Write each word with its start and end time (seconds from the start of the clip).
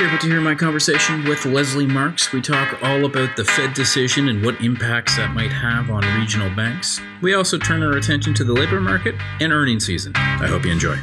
You're 0.00 0.08
about 0.08 0.22
to 0.22 0.28
hear 0.28 0.40
my 0.40 0.54
conversation 0.54 1.24
with 1.26 1.44
Lesley 1.44 1.84
Marks. 1.84 2.32
We 2.32 2.40
talk 2.40 2.82
all 2.82 3.04
about 3.04 3.36
the 3.36 3.44
Fed 3.44 3.74
decision 3.74 4.30
and 4.30 4.42
what 4.42 4.58
impacts 4.62 5.14
that 5.18 5.34
might 5.34 5.52
have 5.52 5.90
on 5.90 6.02
regional 6.18 6.48
banks. 6.56 7.02
We 7.20 7.34
also 7.34 7.58
turn 7.58 7.82
our 7.82 7.98
attention 7.98 8.32
to 8.36 8.44
the 8.44 8.54
labor 8.54 8.80
market 8.80 9.14
and 9.40 9.52
earning 9.52 9.78
season. 9.78 10.14
I 10.16 10.46
hope 10.46 10.64
you 10.64 10.72
enjoy. 10.72 10.96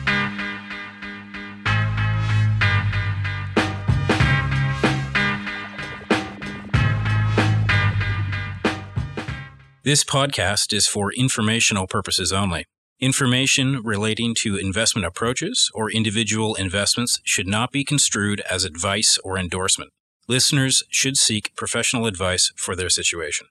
This 9.83 10.03
podcast 10.03 10.73
is 10.73 10.87
for 10.87 11.13
informational 11.13 11.85
purposes 11.85 12.33
only. 12.33 12.65
Information 12.99 13.83
relating 13.83 14.33
to 14.33 14.57
investment 14.57 15.05
approaches 15.05 15.69
or 15.75 15.91
individual 15.91 16.55
investments 16.55 17.19
should 17.23 17.45
not 17.45 17.71
be 17.71 17.83
construed 17.83 18.41
as 18.49 18.65
advice 18.65 19.19
or 19.23 19.37
endorsement. 19.37 19.91
Listeners 20.27 20.81
should 20.89 21.15
seek 21.15 21.55
professional 21.55 22.07
advice 22.07 22.51
for 22.55 22.75
their 22.75 22.89
situation. 22.89 23.45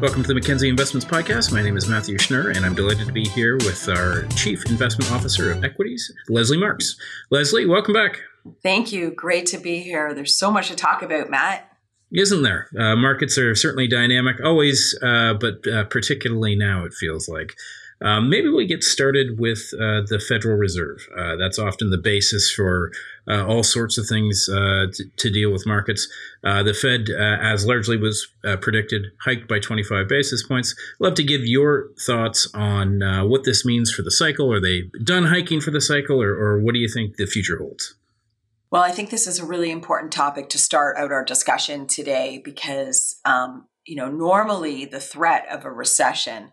Welcome 0.00 0.22
to 0.22 0.28
the 0.28 0.34
Mackenzie 0.34 0.70
Investments 0.70 1.04
Podcast. 1.04 1.52
My 1.52 1.60
name 1.60 1.76
is 1.76 1.86
Matthew 1.86 2.16
Schnurr, 2.16 2.56
and 2.56 2.64
I'm 2.64 2.74
delighted 2.74 3.06
to 3.06 3.12
be 3.12 3.28
here 3.28 3.56
with 3.58 3.90
our 3.90 4.22
Chief 4.36 4.64
Investment 4.70 5.12
Officer 5.12 5.52
of 5.52 5.62
Equities, 5.62 6.10
Lesley 6.30 6.56
Marks. 6.56 6.96
Lesley, 7.30 7.66
welcome 7.66 7.92
back. 7.92 8.20
Thank 8.62 8.90
you. 8.90 9.10
Great 9.10 9.44
to 9.48 9.58
be 9.58 9.80
here. 9.80 10.14
There's 10.14 10.38
so 10.38 10.50
much 10.50 10.68
to 10.68 10.76
talk 10.76 11.02
about, 11.02 11.28
Matt 11.28 11.75
isn't 12.12 12.42
there? 12.42 12.68
Uh, 12.78 12.96
markets 12.96 13.36
are 13.38 13.54
certainly 13.54 13.88
dynamic, 13.88 14.36
always, 14.44 14.98
uh, 15.02 15.34
but 15.34 15.66
uh, 15.66 15.84
particularly 15.84 16.56
now 16.56 16.84
it 16.84 16.94
feels 16.94 17.28
like. 17.28 17.54
Um, 18.02 18.28
maybe 18.28 18.50
we 18.50 18.66
get 18.66 18.84
started 18.84 19.40
with 19.40 19.70
uh, 19.72 20.04
the 20.06 20.22
Federal 20.28 20.58
Reserve. 20.58 21.08
Uh, 21.16 21.36
that's 21.36 21.58
often 21.58 21.88
the 21.88 21.96
basis 21.96 22.52
for 22.52 22.92
uh, 23.26 23.46
all 23.46 23.62
sorts 23.62 23.96
of 23.96 24.06
things 24.06 24.44
to, 24.44 25.04
to, 25.16 25.30
deal 25.30 25.50
with 25.50 25.66
markets. 25.66 26.06
the 26.42 26.76
Fed, 26.78 27.08
as 27.10 27.64
largely 27.64 27.96
was 27.96 28.28
predicted, 28.60 29.06
hiked 29.24 29.48
by 29.48 29.58
25 29.58 30.08
basis 30.08 30.46
points. 30.46 30.74
Love 31.00 31.14
to 31.14 31.24
give 31.24 31.46
your 31.46 31.88
thoughts 31.98 32.46
on 32.52 33.00
what 33.30 33.44
this 33.44 33.64
means 33.64 33.90
for 33.90 34.02
the 34.02 34.10
cycle. 34.10 34.52
Are 34.52 34.60
they 34.60 34.90
done 35.02 35.24
hiking 35.24 35.62
for 35.62 35.70
the 35.70 35.80
cycle, 35.80 36.22
or, 36.22 36.34
or 36.34 36.60
what 36.60 36.74
do 36.74 36.80
you 36.80 36.90
think 36.90 37.16
the 37.16 37.26
future 37.26 37.56
holds? 37.56 37.94
Well, 38.70 38.82
I 38.82 38.90
think 38.90 39.10
this 39.10 39.26
is 39.26 39.38
a 39.38 39.46
really 39.46 39.70
important 39.70 40.12
topic 40.12 40.48
to 40.50 40.58
start 40.58 40.96
out 40.96 41.12
our 41.12 41.24
discussion 41.24 41.86
today 41.86 42.40
because, 42.44 43.20
um, 43.24 43.68
you 43.86 43.96
know, 43.96 44.10
normally 44.10 44.84
the 44.84 45.00
threat 45.00 45.46
of 45.50 45.64
a 45.64 45.70
recession 45.70 46.52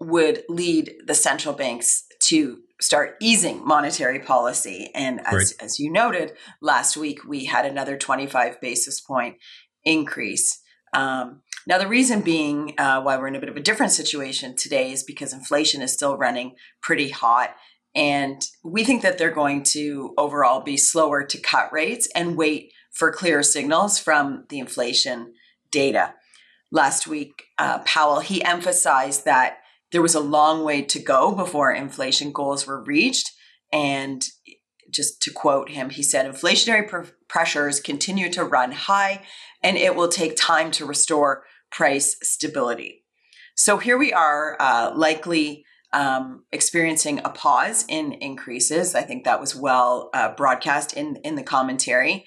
would 0.00 0.42
lead 0.48 0.94
the 1.06 1.14
central 1.14 1.54
banks 1.54 2.04
to 2.24 2.58
start 2.80 3.16
easing 3.20 3.64
monetary 3.64 4.18
policy. 4.18 4.90
And 4.94 5.20
as, 5.26 5.32
right. 5.32 5.64
as 5.64 5.78
you 5.78 5.92
noted, 5.92 6.32
last 6.60 6.96
week 6.96 7.24
we 7.24 7.44
had 7.44 7.64
another 7.64 7.96
25 7.96 8.60
basis 8.60 9.00
point 9.00 9.36
increase. 9.84 10.60
Um, 10.92 11.42
now, 11.66 11.78
the 11.78 11.88
reason 11.88 12.20
being 12.20 12.74
uh, 12.78 13.00
why 13.00 13.16
we're 13.16 13.28
in 13.28 13.36
a 13.36 13.40
bit 13.40 13.48
of 13.48 13.56
a 13.56 13.62
different 13.62 13.92
situation 13.92 14.54
today 14.54 14.92
is 14.92 15.02
because 15.02 15.32
inflation 15.32 15.82
is 15.82 15.92
still 15.92 16.16
running 16.16 16.56
pretty 16.82 17.08
hot 17.08 17.54
and 17.94 18.42
we 18.64 18.84
think 18.84 19.02
that 19.02 19.18
they're 19.18 19.30
going 19.30 19.62
to 19.62 20.14
overall 20.18 20.60
be 20.60 20.76
slower 20.76 21.22
to 21.24 21.40
cut 21.40 21.72
rates 21.72 22.08
and 22.14 22.36
wait 22.36 22.72
for 22.92 23.12
clear 23.12 23.42
signals 23.42 23.98
from 23.98 24.44
the 24.48 24.58
inflation 24.58 25.34
data. 25.70 26.14
Last 26.72 27.06
week, 27.06 27.44
uh, 27.58 27.80
Powell, 27.80 28.20
he 28.20 28.42
emphasized 28.42 29.24
that 29.24 29.58
there 29.92 30.02
was 30.02 30.14
a 30.14 30.20
long 30.20 30.64
way 30.64 30.82
to 30.82 30.98
go 30.98 31.32
before 31.32 31.72
inflation 31.72 32.32
goals 32.32 32.66
were 32.66 32.82
reached. 32.82 33.30
And 33.72 34.24
just 34.90 35.22
to 35.22 35.32
quote 35.32 35.70
him, 35.70 35.90
he 35.90 36.02
said, 36.02 36.26
inflationary 36.26 36.88
pr- 36.88 37.12
pressures 37.28 37.80
continue 37.80 38.30
to 38.32 38.44
run 38.44 38.72
high 38.72 39.22
and 39.62 39.76
it 39.76 39.94
will 39.94 40.08
take 40.08 40.36
time 40.36 40.70
to 40.72 40.86
restore 40.86 41.44
price 41.70 42.16
stability. 42.22 43.04
So 43.56 43.78
here 43.78 43.96
we 43.96 44.12
are, 44.12 44.56
uh, 44.58 44.92
likely 44.96 45.64
um, 45.94 46.44
experiencing 46.52 47.20
a 47.24 47.30
pause 47.30 47.84
in 47.88 48.12
increases. 48.12 48.94
I 48.94 49.02
think 49.02 49.24
that 49.24 49.40
was 49.40 49.56
well 49.56 50.10
uh, 50.12 50.34
broadcast 50.34 50.92
in 50.92 51.16
in 51.24 51.36
the 51.36 51.42
commentary, 51.42 52.26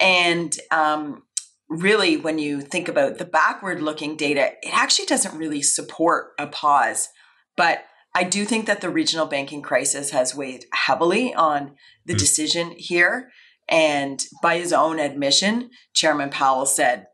and 0.00 0.54
um, 0.70 1.22
really, 1.68 2.16
when 2.16 2.38
you 2.38 2.60
think 2.60 2.88
about 2.88 3.18
the 3.18 3.24
backward 3.24 3.82
looking 3.82 4.16
data, 4.16 4.52
it 4.62 4.76
actually 4.76 5.06
doesn't 5.06 5.38
really 5.38 5.62
support 5.62 6.32
a 6.38 6.46
pause. 6.46 7.08
But 7.56 7.84
I 8.14 8.24
do 8.24 8.44
think 8.44 8.66
that 8.66 8.80
the 8.80 8.90
regional 8.90 9.26
banking 9.26 9.62
crisis 9.62 10.10
has 10.10 10.34
weighed 10.34 10.66
heavily 10.72 11.34
on 11.34 11.74
the 12.06 12.14
mm. 12.14 12.18
decision 12.18 12.74
here. 12.76 13.30
And 13.68 14.22
by 14.42 14.58
his 14.58 14.72
own 14.72 15.00
admission, 15.00 15.70
Chairman 15.94 16.30
Powell 16.30 16.66
said, 16.66 17.06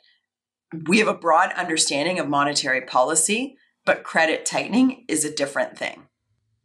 We 0.88 0.98
have 0.98 1.08
a 1.08 1.14
broad 1.14 1.52
understanding 1.52 2.18
of 2.18 2.28
monetary 2.28 2.82
policy, 2.82 3.56
but 3.84 4.02
credit 4.02 4.44
tightening 4.46 5.04
is 5.08 5.24
a 5.24 5.34
different 5.34 5.76
thing. 5.76 6.06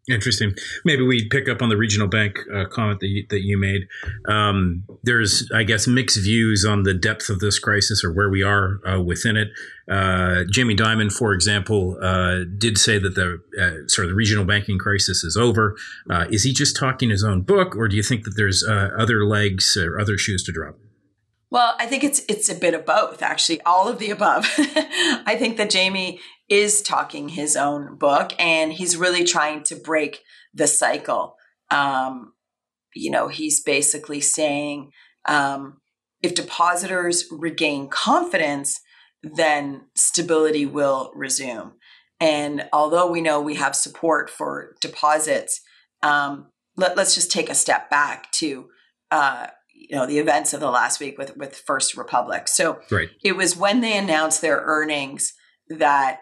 Interesting. 0.08 0.54
Maybe 0.84 1.02
we 1.02 1.28
pick 1.30 1.50
up 1.50 1.64
on 1.64 1.70
the 1.70 1.78
regional 1.78 2.08
bank 2.08 2.38
uh, 2.54 2.66
comment 2.66 3.00
that 3.00 3.08
you, 3.08 3.26
that 3.32 3.42
you 3.42 3.58
made. 3.58 3.88
Um, 4.30 4.84
there's, 5.02 5.50
I 5.52 5.64
guess, 5.64 5.88
mixed 5.88 6.22
views 6.22 6.64
on 6.64 6.84
the 6.84 6.94
depth 6.94 7.28
of 7.30 7.40
this 7.40 7.58
crisis 7.58 8.04
or 8.04 8.14
where 8.14 8.30
we 8.30 8.44
are 8.44 8.80
uh, 8.88 9.02
within 9.02 9.36
it. 9.36 9.48
Uh, 9.90 10.44
Jamie 10.52 10.76
Dimon, 10.76 11.12
for 11.12 11.34
example, 11.34 11.98
uh, 12.04 12.42
did 12.56 12.78
say 12.78 13.00
that 13.00 13.16
the 13.16 13.42
uh, 13.60 13.88
sort 13.88 14.06
of 14.06 14.10
the 14.10 14.16
regional 14.16 14.46
banking 14.46 14.78
crisis 14.78 15.24
is 15.24 15.36
over. 15.36 15.76
Uh, 16.08 16.26
is 16.30 16.44
he 16.44 16.54
just 16.54 16.76
talking 16.76 17.10
his 17.10 17.24
own 17.24 17.42
book, 17.42 17.76
or 17.76 17.88
do 17.88 17.96
you 17.98 18.04
think 18.04 18.26
that 18.26 18.36
there's 18.36 18.64
other 18.64 19.26
legs 19.26 19.76
or 19.76 20.00
other 20.00 20.20
shoes 20.20 20.44
to 20.44 20.52
drop? 20.52 20.76
Well, 21.50 21.76
I 21.80 21.86
think 21.86 22.04
it's 22.04 22.22
it's 22.28 22.50
a 22.50 22.56
bit 22.56 22.74
of 22.74 22.86
both, 22.86 23.24
actually, 23.24 23.62
all 23.62 23.88
of 23.88 23.98
the 23.98 24.12
above. 24.12 24.46
I 24.58 25.36
think 25.40 25.58
that 25.58 25.70
Jamie 25.70 26.20
is 26.50 26.82
talking 26.82 27.30
his 27.30 27.56
own 27.56 27.98
book, 27.98 28.34
and 28.38 28.74
he's 28.74 28.98
really 28.98 29.24
trying 29.24 29.64
to 29.64 29.76
break 29.76 30.22
the 30.54 30.68
cycle. 30.68 31.36
Um, 31.72 32.34
you 32.94 33.12
know, 33.12 33.28
he's 33.28 33.62
basically 33.62 34.22
saying 34.22 34.92
um, 35.28 35.78
if 36.22 36.36
depositors 36.36 37.26
regain 37.32 37.90
confidence, 37.90 38.80
then 39.22 39.82
stability 39.96 40.66
will 40.66 41.12
resume. 41.16 41.74
And 42.20 42.68
although 42.72 43.10
we 43.10 43.22
know 43.22 43.42
we 43.42 43.56
have 43.56 43.76
support 43.76 44.30
for 44.30 44.76
deposits, 44.82 45.62
um, 46.02 46.48
let, 46.78 46.98
us 46.98 47.16
just 47.16 47.32
take 47.32 47.50
a 47.50 47.56
step 47.56 47.90
back 47.90 48.32
to 48.34 48.68
uh, 49.12 49.48
you 49.74 49.96
know 49.96 50.06
the 50.06 50.20
events 50.20 50.54
of 50.54 50.60
the 50.60 50.70
last 50.70 51.00
week 51.00 51.18
with 51.18 51.36
with 51.36 51.56
First 51.56 51.98
Republic. 51.98 52.48
So 52.48 52.80
right. 52.90 53.10
it 53.24 53.36
was 53.36 53.58
when 53.58 53.82
they 53.82 53.98
announced 53.98 54.42
their 54.42 54.62
earnings 54.66 55.34
that 55.70 56.20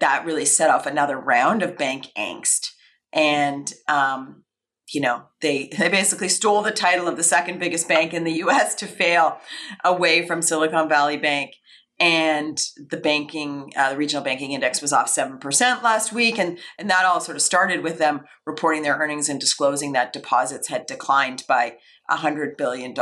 that 0.00 0.24
really 0.24 0.44
set 0.44 0.70
off 0.70 0.86
another 0.86 1.18
round 1.18 1.62
of 1.62 1.78
bank 1.78 2.08
angst, 2.16 2.68
and 3.12 3.72
um, 3.88 4.44
you 4.92 5.00
know 5.00 5.24
they 5.40 5.70
they 5.78 5.88
basically 5.88 6.28
stole 6.28 6.62
the 6.62 6.70
title 6.70 7.08
of 7.08 7.16
the 7.16 7.22
second 7.22 7.58
biggest 7.58 7.88
bank 7.88 8.12
in 8.14 8.24
the 8.24 8.32
U.S. 8.44 8.74
to 8.76 8.86
fail 8.86 9.38
away 9.84 10.26
from 10.26 10.42
Silicon 10.42 10.88
Valley 10.88 11.16
Bank. 11.16 11.52
And 11.98 12.60
the 12.90 12.98
banking, 12.98 13.72
uh, 13.74 13.88
the 13.88 13.96
regional 13.96 14.22
banking 14.22 14.52
index 14.52 14.82
was 14.82 14.92
off 14.92 15.08
seven 15.08 15.38
percent 15.38 15.82
last 15.82 16.12
week, 16.12 16.38
and 16.38 16.58
and 16.78 16.90
that 16.90 17.06
all 17.06 17.20
sort 17.20 17.36
of 17.36 17.42
started 17.42 17.82
with 17.82 17.96
them 17.96 18.20
reporting 18.44 18.82
their 18.82 18.96
earnings 18.98 19.30
and 19.30 19.40
disclosing 19.40 19.92
that 19.92 20.12
deposits 20.12 20.68
had 20.68 20.84
declined 20.84 21.44
by 21.48 21.76
$100 22.10 22.56
billion. 22.56 22.94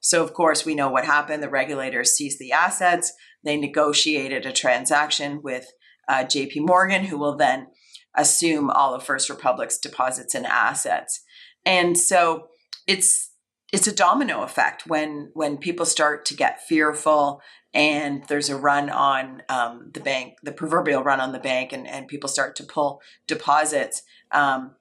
So, 0.00 0.22
of 0.22 0.32
course, 0.32 0.64
we 0.64 0.74
know 0.74 0.88
what 0.88 1.04
happened. 1.04 1.42
The 1.42 1.48
regulators 1.48 2.12
seized 2.12 2.38
the 2.38 2.52
assets. 2.52 3.12
They 3.44 3.56
negotiated 3.56 4.46
a 4.46 4.52
transaction 4.52 5.40
with 5.42 5.66
uh, 6.10 6.24
JP 6.24 6.66
Morgan, 6.66 7.04
who 7.04 7.16
will 7.16 7.36
then 7.36 7.68
assume 8.16 8.68
all 8.68 8.94
of 8.94 9.04
First 9.04 9.30
Republic's 9.30 9.78
deposits 9.78 10.34
and 10.34 10.44
assets. 10.44 11.22
And 11.64 11.96
so 11.96 12.48
it's 12.86 13.28
it's 13.72 13.86
a 13.86 13.94
domino 13.94 14.42
effect 14.42 14.86
when 14.86 15.30
when 15.34 15.56
people 15.56 15.86
start 15.86 16.24
to 16.26 16.34
get 16.34 16.60
fearful 16.66 17.40
and 17.72 18.24
there's 18.26 18.48
a 18.48 18.56
run 18.56 18.90
on 18.90 19.42
um, 19.48 19.92
the 19.94 20.00
bank, 20.00 20.34
the 20.42 20.50
proverbial 20.50 21.04
run 21.04 21.20
on 21.20 21.30
the 21.30 21.38
bank, 21.38 21.72
and, 21.72 21.86
and 21.86 22.08
people 22.08 22.28
start 22.28 22.56
to 22.56 22.64
pull 22.64 23.00
deposits. 23.28 24.02
Um, 24.32 24.74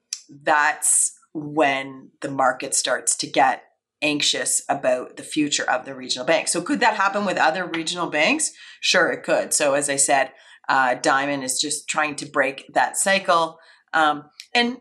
that's 0.43 1.15
when 1.33 2.09
the 2.21 2.31
market 2.31 2.73
starts 2.73 3.15
to 3.17 3.27
get 3.27 3.63
anxious 4.01 4.63
about 4.67 5.17
the 5.17 5.23
future 5.23 5.69
of 5.69 5.85
the 5.85 5.93
regional 5.93 6.25
bank. 6.25 6.47
So, 6.47 6.63
could 6.63 6.79
that 6.79 6.95
happen 6.95 7.25
with 7.25 7.37
other 7.37 7.65
regional 7.65 8.09
banks? 8.09 8.51
Sure, 8.79 9.11
it 9.11 9.23
could. 9.23 9.53
So, 9.53 9.75
as 9.75 9.87
I 9.87 9.97
said, 9.97 10.31
uh, 10.69 10.95
Dimon 10.95 11.43
is 11.43 11.59
just 11.59 11.89
trying 11.89 12.15
to 12.17 12.25
break 12.25 12.65
that 12.73 12.95
cycle. 12.95 13.59
Um, 13.93 14.25
and, 14.53 14.77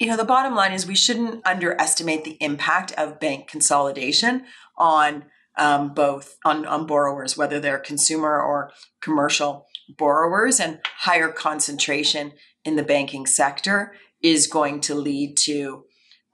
you 0.00 0.06
know, 0.06 0.16
the 0.16 0.24
bottom 0.24 0.54
line 0.54 0.72
is 0.72 0.86
we 0.86 0.96
shouldn't 0.96 1.46
underestimate 1.46 2.24
the 2.24 2.38
impact 2.40 2.92
of 2.92 3.20
bank 3.20 3.46
consolidation 3.46 4.44
on 4.76 5.26
um, 5.56 5.94
both 5.94 6.36
on, 6.44 6.66
on 6.66 6.86
borrowers, 6.86 7.36
whether 7.36 7.60
they're 7.60 7.78
consumer 7.78 8.42
or 8.42 8.72
commercial 9.00 9.66
borrowers, 9.96 10.58
and 10.58 10.80
higher 11.00 11.28
concentration 11.28 12.32
in 12.64 12.76
the 12.76 12.82
banking 12.82 13.26
sector 13.26 13.94
is 14.22 14.46
going 14.46 14.80
to 14.80 14.94
lead 14.94 15.36
to, 15.36 15.84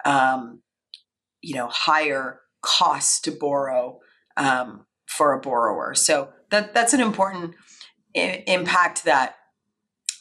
um, 0.05 0.63
you 1.43 1.55
know, 1.55 1.69
higher 1.69 2.41
costs 2.63 3.21
to 3.21 3.33
borrow 3.33 3.99
um, 4.37 4.87
for 5.07 5.33
a 5.33 5.41
borrower. 5.41 5.95
So 5.95 6.31
that 6.51 6.73
that's 6.73 6.95
an 6.95 7.01
important 7.01 7.55
I- 8.17 8.45
impact 8.47 9.05
that 9.05 9.37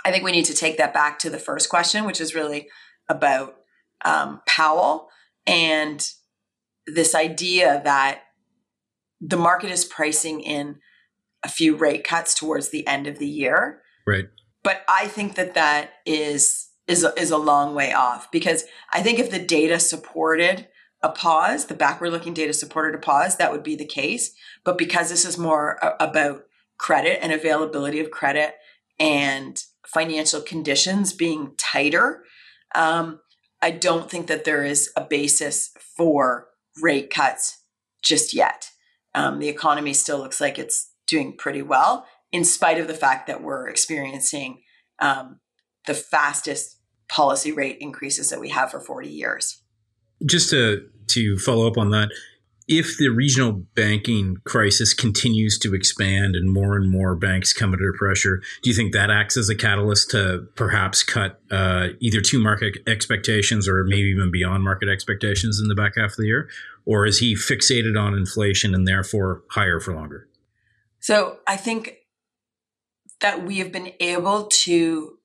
I 0.06 0.12
think 0.12 0.24
we 0.24 0.32
need 0.32 0.46
to 0.46 0.56
take 0.56 0.78
that 0.78 0.94
back 0.94 1.20
to 1.20 1.30
the 1.30 1.40
first 1.40 1.70
question, 1.70 2.06
which 2.06 2.22
is 2.22 2.34
really 2.34 2.70
about 3.10 3.56
um, 4.06 4.42
Powell 4.48 5.10
and 5.46 6.08
this 6.88 7.14
idea 7.14 7.82
that 7.84 8.22
the 9.20 9.38
market 9.38 9.72
is 9.72 9.84
pricing 9.86 10.40
in 10.40 10.78
a 11.44 11.50
few 11.50 11.76
rate 11.76 12.04
cuts 12.04 12.34
towards 12.34 12.70
the 12.70 12.86
end 12.88 13.08
of 13.08 13.20
the 13.20 13.28
year. 13.28 13.82
Right. 14.08 14.30
But 14.64 14.84
I 14.88 15.08
think 15.08 15.36
that 15.36 15.54
that 15.54 15.92
is 16.06 16.68
is 16.88 17.04
a, 17.04 17.14
is 17.20 17.30
a 17.30 17.38
long 17.38 17.76
way 17.76 17.94
off 17.94 18.32
because 18.32 18.64
I 18.92 19.04
think 19.04 19.20
if 19.20 19.30
the 19.30 19.40
data 19.40 19.80
supported 19.80 20.68
a 21.04 21.10
pause, 21.10 21.66
the 21.68 21.76
backward 21.76 22.12
looking 22.12 22.34
data 22.34 22.52
supported 22.52 22.96
a 22.98 23.02
pause, 23.02 23.38
that 23.38 23.52
would 23.52 23.64
be 23.64 23.76
the 23.76 23.86
case. 23.86 24.34
But 24.64 24.78
because 24.78 25.10
this 25.10 25.24
is 25.24 25.38
more 25.38 25.78
a, 25.82 26.04
about 26.04 26.44
credit 26.80 27.20
and 27.22 27.32
availability 27.32 28.00
of 28.00 28.10
credit 28.10 28.56
and 29.00 29.62
financial 29.86 30.42
conditions 30.42 31.14
being 31.14 31.54
tighter, 31.58 32.24
um, 32.74 33.20
I 33.62 33.72
don't 33.72 34.10
think 34.10 34.28
that 34.28 34.46
there 34.46 34.64
is 34.64 34.90
a 34.96 35.04
basis 35.04 35.72
for 35.96 36.48
rate 36.82 37.10
cuts 37.10 37.62
just 38.02 38.34
yet. 38.34 38.70
Um, 39.14 39.40
the 39.40 39.50
economy 39.50 39.94
still 39.94 40.18
looks 40.20 40.40
like 40.40 40.58
it's 40.58 40.92
doing 41.08 41.36
pretty 41.36 41.62
well, 41.62 42.06
in 42.32 42.46
spite 42.46 42.80
of 42.80 42.88
the 42.88 42.94
fact 42.94 43.28
that 43.28 43.42
we're 43.42 43.68
experiencing 43.68 44.62
um, 45.00 45.40
the 45.88 45.94
fastest 45.94 46.78
policy 47.10 47.52
rate 47.52 47.78
increases 47.82 48.30
that 48.30 48.40
we 48.40 48.50
have 48.50 48.72
for 48.72 48.80
40 48.80 49.10
years. 49.10 49.62
Just 50.26 50.50
to 50.52 50.88
to 51.08 51.38
follow 51.38 51.66
up 51.66 51.78
on 51.78 51.90
that, 51.90 52.10
if 52.70 53.00
the 53.00 53.10
regional 53.10 53.52
banking 53.52 54.38
crisis 54.46 54.94
continues 54.94 55.58
to 55.58 55.74
expand 55.74 56.36
and 56.36 56.54
more 56.54 56.78
and 56.78 56.88
more 56.88 57.16
banks 57.16 57.52
come 57.52 57.74
under 57.74 57.92
pressure, 57.94 58.44
do 58.62 58.70
you 58.70 58.76
think 58.76 58.94
that 58.94 59.10
acts 59.10 59.36
as 59.36 59.50
a 59.50 59.56
catalyst 59.56 60.12
to 60.12 60.48
perhaps 60.56 61.02
cut 61.02 61.42
uh, 61.50 61.88
either 62.00 62.22
to 62.22 62.40
market 62.40 62.78
expectations 62.86 63.68
or 63.68 63.84
maybe 63.86 64.10
even 64.10 64.30
beyond 64.30 64.64
market 64.64 64.88
expectations 64.88 65.60
in 65.60 65.68
the 65.68 65.74
back 65.74 65.94
half 65.98 66.12
of 66.12 66.18
the 66.18 66.28
year? 66.28 66.48
Or 66.86 67.08
is 67.08 67.18
he 67.18 67.34
fixated 67.34 68.00
on 68.00 68.14
inflation 68.14 68.76
and 68.76 68.88
therefore 68.88 69.42
higher 69.50 69.80
for 69.80 69.96
longer? 69.96 70.28
So 71.00 71.40
I 71.48 71.58
think 71.58 71.96
that 73.20 73.44
we 73.44 73.58
have 73.58 73.72
been 73.72 73.94
able 74.00 74.44
to 74.44 75.18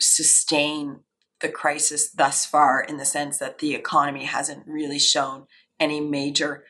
sustain 0.00 1.00
the 1.42 1.50
crisis 1.50 2.10
thus 2.10 2.46
far 2.46 2.80
in 2.80 2.96
the 2.96 3.04
sense 3.04 3.36
that 3.38 3.58
the 3.58 3.74
economy 3.74 4.24
hasn't 4.24 4.66
really 4.66 4.98
shown 4.98 5.46
any 5.78 6.00
major 6.00 6.64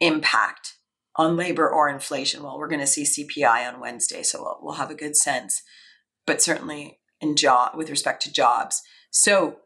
impact 0.00 0.74
on 1.16 1.36
labor 1.36 1.68
or 1.68 1.88
inflation. 1.88 2.42
Well, 2.42 2.58
we're 2.58 2.68
going 2.68 2.80
to 2.80 2.86
see 2.86 3.04
CPI 3.04 3.72
on 3.72 3.80
Wednesday, 3.80 4.22
so 4.22 4.42
we'll, 4.42 4.58
we'll 4.60 4.74
have 4.74 4.90
a 4.90 4.94
good 4.94 5.16
sense, 5.16 5.62
but 6.26 6.42
certainly 6.42 7.00
in 7.20 7.36
job 7.36 7.72
with 7.74 7.90
respect 7.90 8.22
to 8.22 8.32
jobs. 8.32 8.82
So 9.10 9.56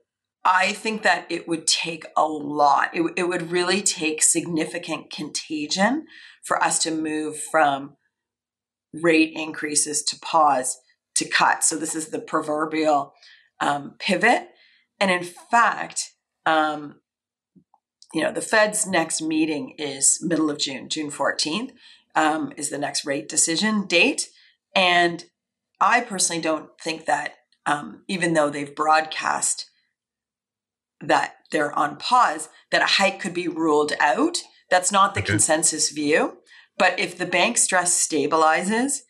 I 0.44 0.72
think 0.72 1.02
that 1.02 1.26
it 1.28 1.48
would 1.48 1.66
take 1.66 2.06
a 2.16 2.26
lot. 2.26 2.90
It, 2.94 3.12
it 3.16 3.24
would 3.24 3.50
really 3.50 3.82
take 3.82 4.22
significant 4.22 5.10
contagion 5.10 6.06
for 6.42 6.62
us 6.62 6.78
to 6.80 6.90
move 6.90 7.38
from 7.38 7.96
rate 8.92 9.32
increases 9.34 10.02
to 10.04 10.18
pause 10.20 10.78
to 11.16 11.28
cut. 11.28 11.62
So 11.62 11.76
this 11.76 11.94
is 11.94 12.08
the 12.08 12.20
proverbial 12.20 13.12
um, 13.60 13.96
pivot. 13.98 14.48
And 14.98 15.10
in 15.10 15.24
fact, 15.24 16.12
um, 16.46 17.00
you 18.12 18.22
know, 18.22 18.32
the 18.32 18.40
Fed's 18.40 18.86
next 18.86 19.22
meeting 19.22 19.74
is 19.78 20.18
middle 20.22 20.50
of 20.50 20.58
June, 20.58 20.88
June 20.88 21.10
14th 21.10 21.72
um, 22.14 22.52
is 22.56 22.70
the 22.70 22.78
next 22.78 23.04
rate 23.04 23.28
decision 23.28 23.86
date. 23.86 24.28
And 24.74 25.24
I 25.80 26.00
personally 26.00 26.42
don't 26.42 26.70
think 26.80 27.06
that, 27.06 27.34
um, 27.66 28.02
even 28.08 28.34
though 28.34 28.50
they've 28.50 28.74
broadcast 28.74 29.66
that 31.00 31.36
they're 31.50 31.76
on 31.78 31.96
pause, 31.96 32.48
that 32.70 32.82
a 32.82 32.86
hike 32.86 33.20
could 33.20 33.34
be 33.34 33.48
ruled 33.48 33.92
out. 34.00 34.38
That's 34.70 34.92
not 34.92 35.14
the 35.14 35.20
okay. 35.20 35.30
consensus 35.30 35.90
view. 35.90 36.38
But 36.78 36.98
if 36.98 37.16
the 37.16 37.26
bank 37.26 37.58
stress 37.58 38.06
stabilizes 38.06 39.00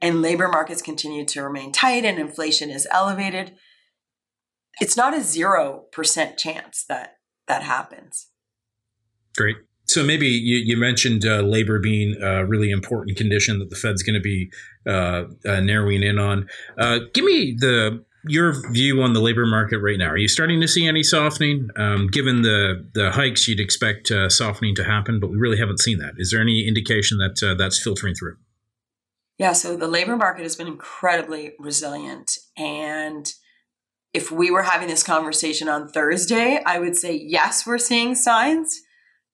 and 0.00 0.22
labor 0.22 0.48
markets 0.48 0.82
continue 0.82 1.24
to 1.26 1.42
remain 1.42 1.72
tight 1.72 2.04
and 2.04 2.18
inflation 2.18 2.70
is 2.70 2.88
elevated, 2.90 3.56
it's 4.80 4.96
not 4.96 5.14
a 5.14 5.18
0% 5.18 6.36
chance 6.36 6.84
that 6.88 7.16
that 7.46 7.62
happens. 7.62 8.29
Great. 9.40 9.56
So 9.86 10.04
maybe 10.04 10.28
you, 10.28 10.58
you 10.58 10.76
mentioned 10.76 11.26
uh, 11.26 11.40
labor 11.40 11.80
being 11.80 12.16
a 12.22 12.44
really 12.44 12.70
important 12.70 13.16
condition 13.16 13.58
that 13.58 13.70
the 13.70 13.76
Fed's 13.76 14.02
going 14.02 14.14
to 14.14 14.20
be 14.20 14.50
uh, 14.86 15.24
uh, 15.48 15.60
narrowing 15.60 16.02
in 16.02 16.18
on. 16.18 16.48
Uh, 16.78 17.00
give 17.12 17.24
me 17.24 17.56
the 17.58 18.04
your 18.28 18.54
view 18.72 19.02
on 19.02 19.14
the 19.14 19.20
labor 19.20 19.46
market 19.46 19.78
right 19.78 19.98
now. 19.98 20.10
Are 20.10 20.18
you 20.18 20.28
starting 20.28 20.60
to 20.60 20.68
see 20.68 20.86
any 20.86 21.02
softening? 21.02 21.70
Um, 21.76 22.06
given 22.06 22.42
the 22.42 22.86
the 22.92 23.10
hikes, 23.10 23.48
you'd 23.48 23.60
expect 23.60 24.10
uh, 24.10 24.28
softening 24.28 24.74
to 24.76 24.84
happen, 24.84 25.18
but 25.20 25.30
we 25.30 25.38
really 25.38 25.58
haven't 25.58 25.80
seen 25.80 25.98
that. 25.98 26.12
Is 26.18 26.30
there 26.30 26.40
any 26.40 26.68
indication 26.68 27.18
that 27.18 27.42
uh, 27.42 27.54
that's 27.54 27.82
filtering 27.82 28.14
through? 28.14 28.36
Yeah. 29.38 29.54
So 29.54 29.74
the 29.74 29.88
labor 29.88 30.16
market 30.16 30.42
has 30.42 30.54
been 30.54 30.66
incredibly 30.66 31.54
resilient, 31.58 32.30
and 32.56 33.32
if 34.12 34.30
we 34.30 34.50
were 34.50 34.64
having 34.64 34.88
this 34.88 35.02
conversation 35.02 35.68
on 35.68 35.88
Thursday, 35.88 36.60
I 36.64 36.78
would 36.78 36.96
say 36.96 37.14
yes, 37.14 37.66
we're 37.66 37.78
seeing 37.78 38.14
signs. 38.14 38.82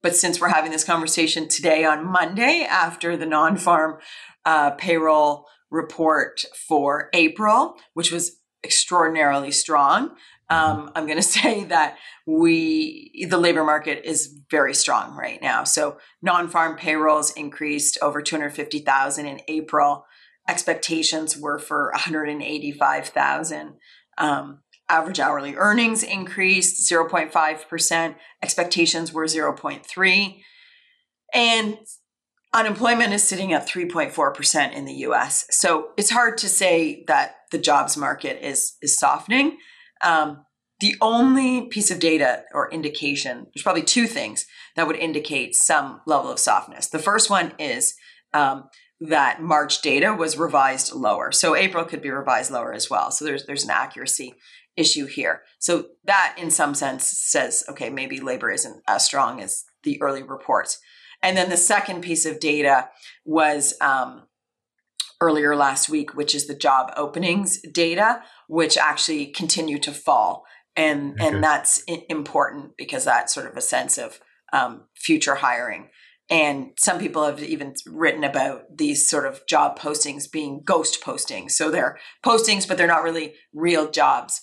But 0.06 0.14
since 0.14 0.41
we're 0.41 0.50
having 0.50 0.70
this 0.70 0.85
conversation 0.85 1.49
today 1.49 1.85
on 1.85 2.06
Monday 2.06 2.64
after 2.70 3.17
the 3.17 3.26
non 3.26 3.56
farm 3.56 3.99
uh, 4.44 4.70
payroll 4.70 5.47
report 5.69 6.44
for 6.69 7.08
April, 7.12 7.75
which 7.94 8.12
was 8.12 8.37
extraordinarily 8.62 9.50
strong, 9.50 10.11
um, 10.49 10.93
I'm 10.94 11.06
going 11.06 11.17
to 11.17 11.23
say 11.25 11.64
that 11.64 11.97
we 12.25 13.26
the 13.29 13.37
labor 13.37 13.64
market 13.64 14.08
is 14.08 14.38
very 14.49 14.75
strong 14.75 15.17
right 15.17 15.43
now. 15.43 15.64
So 15.64 15.99
non-farm 16.23 16.76
payrolls 16.76 17.32
increased 17.32 17.99
over 18.00 18.23
250,000 18.23 19.26
in 19.26 19.41
April. 19.49 20.05
Expectations 20.49 21.37
were 21.37 21.58
for 21.58 21.91
185,000. 21.94 23.73
Um, 24.19 24.60
Average 24.88 25.20
hourly 25.20 25.55
earnings 25.56 26.02
increased 26.02 26.90
0.5%. 26.90 28.14
Expectations 28.43 29.12
were 29.12 29.24
0.3. 29.24 30.43
And 31.34 31.78
unemployment 32.55 33.12
is 33.12 33.22
sitting 33.22 33.52
at 33.52 33.69
3.4% 33.69 34.72
in 34.72 34.84
the 34.84 34.94
US. 34.94 35.46
So 35.50 35.88
it's 35.96 36.10
hard 36.10 36.38
to 36.38 36.48
say 36.48 37.05
that 37.08 37.36
the 37.50 37.58
jobs 37.58 37.96
market 37.96 38.44
is, 38.46 38.76
is 38.81 38.96
softening. 38.96 39.58
Um, 40.02 40.44
the 40.81 40.94
only 41.00 41.66
piece 41.69 41.90
of 41.90 41.98
data 41.98 42.43
or 42.52 42.70
indication, 42.70 43.46
there's 43.55 43.62
probably 43.62 43.82
two 43.82 44.06
things 44.06 44.46
that 44.76 44.86
would 44.86 44.96
indicate 44.96 45.55
some 45.55 46.00
level 46.06 46.31
of 46.31 46.38
softness. 46.38 46.88
The 46.88 46.98
first 46.98 47.31
one 47.31 47.52
is 47.58 47.94
um, 48.34 48.69
that 49.00 49.43
March 49.43 49.82
data 49.82 50.14
was 50.14 50.36
revised 50.36 50.94
lower. 50.94 51.32
So 51.32 51.56
April 51.56 51.84
could 51.84 52.02
be 52.02 52.10
revised 52.10 52.50
lower 52.50 52.72
as 52.72 52.90
well. 52.90 53.10
So 53.10 53.24
there's 53.24 53.46
there's 53.46 53.64
an 53.64 53.70
accuracy 53.70 54.34
issue 54.76 55.06
here. 55.06 55.42
So 55.58 55.86
that, 56.04 56.36
in 56.38 56.50
some 56.50 56.74
sense, 56.74 57.08
says, 57.08 57.64
okay, 57.68 57.90
maybe 57.90 58.20
labor 58.20 58.50
isn't 58.50 58.82
as 58.86 59.04
strong 59.04 59.40
as 59.40 59.64
the 59.82 60.00
early 60.02 60.22
reports. 60.22 60.78
And 61.22 61.36
then 61.36 61.50
the 61.50 61.56
second 61.56 62.02
piece 62.02 62.26
of 62.26 62.40
data 62.40 62.90
was 63.24 63.74
um, 63.80 64.26
earlier 65.20 65.56
last 65.56 65.88
week, 65.88 66.14
which 66.14 66.34
is 66.34 66.46
the 66.46 66.54
job 66.54 66.92
openings 66.96 67.60
data, 67.72 68.22
which 68.48 68.76
actually 68.76 69.26
continue 69.26 69.78
to 69.78 69.92
fall. 69.92 70.44
And, 70.76 71.14
okay. 71.14 71.26
and 71.26 71.42
that's 71.42 71.82
important 72.10 72.76
because 72.76 73.04
that's 73.04 73.32
sort 73.32 73.46
of 73.46 73.56
a 73.56 73.62
sense 73.62 73.96
of 73.96 74.20
um, 74.52 74.84
future 74.94 75.36
hiring. 75.36 75.88
And 76.28 76.72
some 76.76 76.98
people 76.98 77.24
have 77.24 77.42
even 77.42 77.74
written 77.86 78.24
about 78.24 78.76
these 78.76 79.08
sort 79.08 79.26
of 79.26 79.46
job 79.46 79.78
postings 79.78 80.30
being 80.30 80.62
ghost 80.64 81.02
postings. 81.02 81.52
So 81.52 81.70
they're 81.70 81.98
postings, 82.24 82.66
but 82.66 82.76
they're 82.76 82.86
not 82.86 83.04
really 83.04 83.34
real 83.54 83.90
jobs 83.90 84.40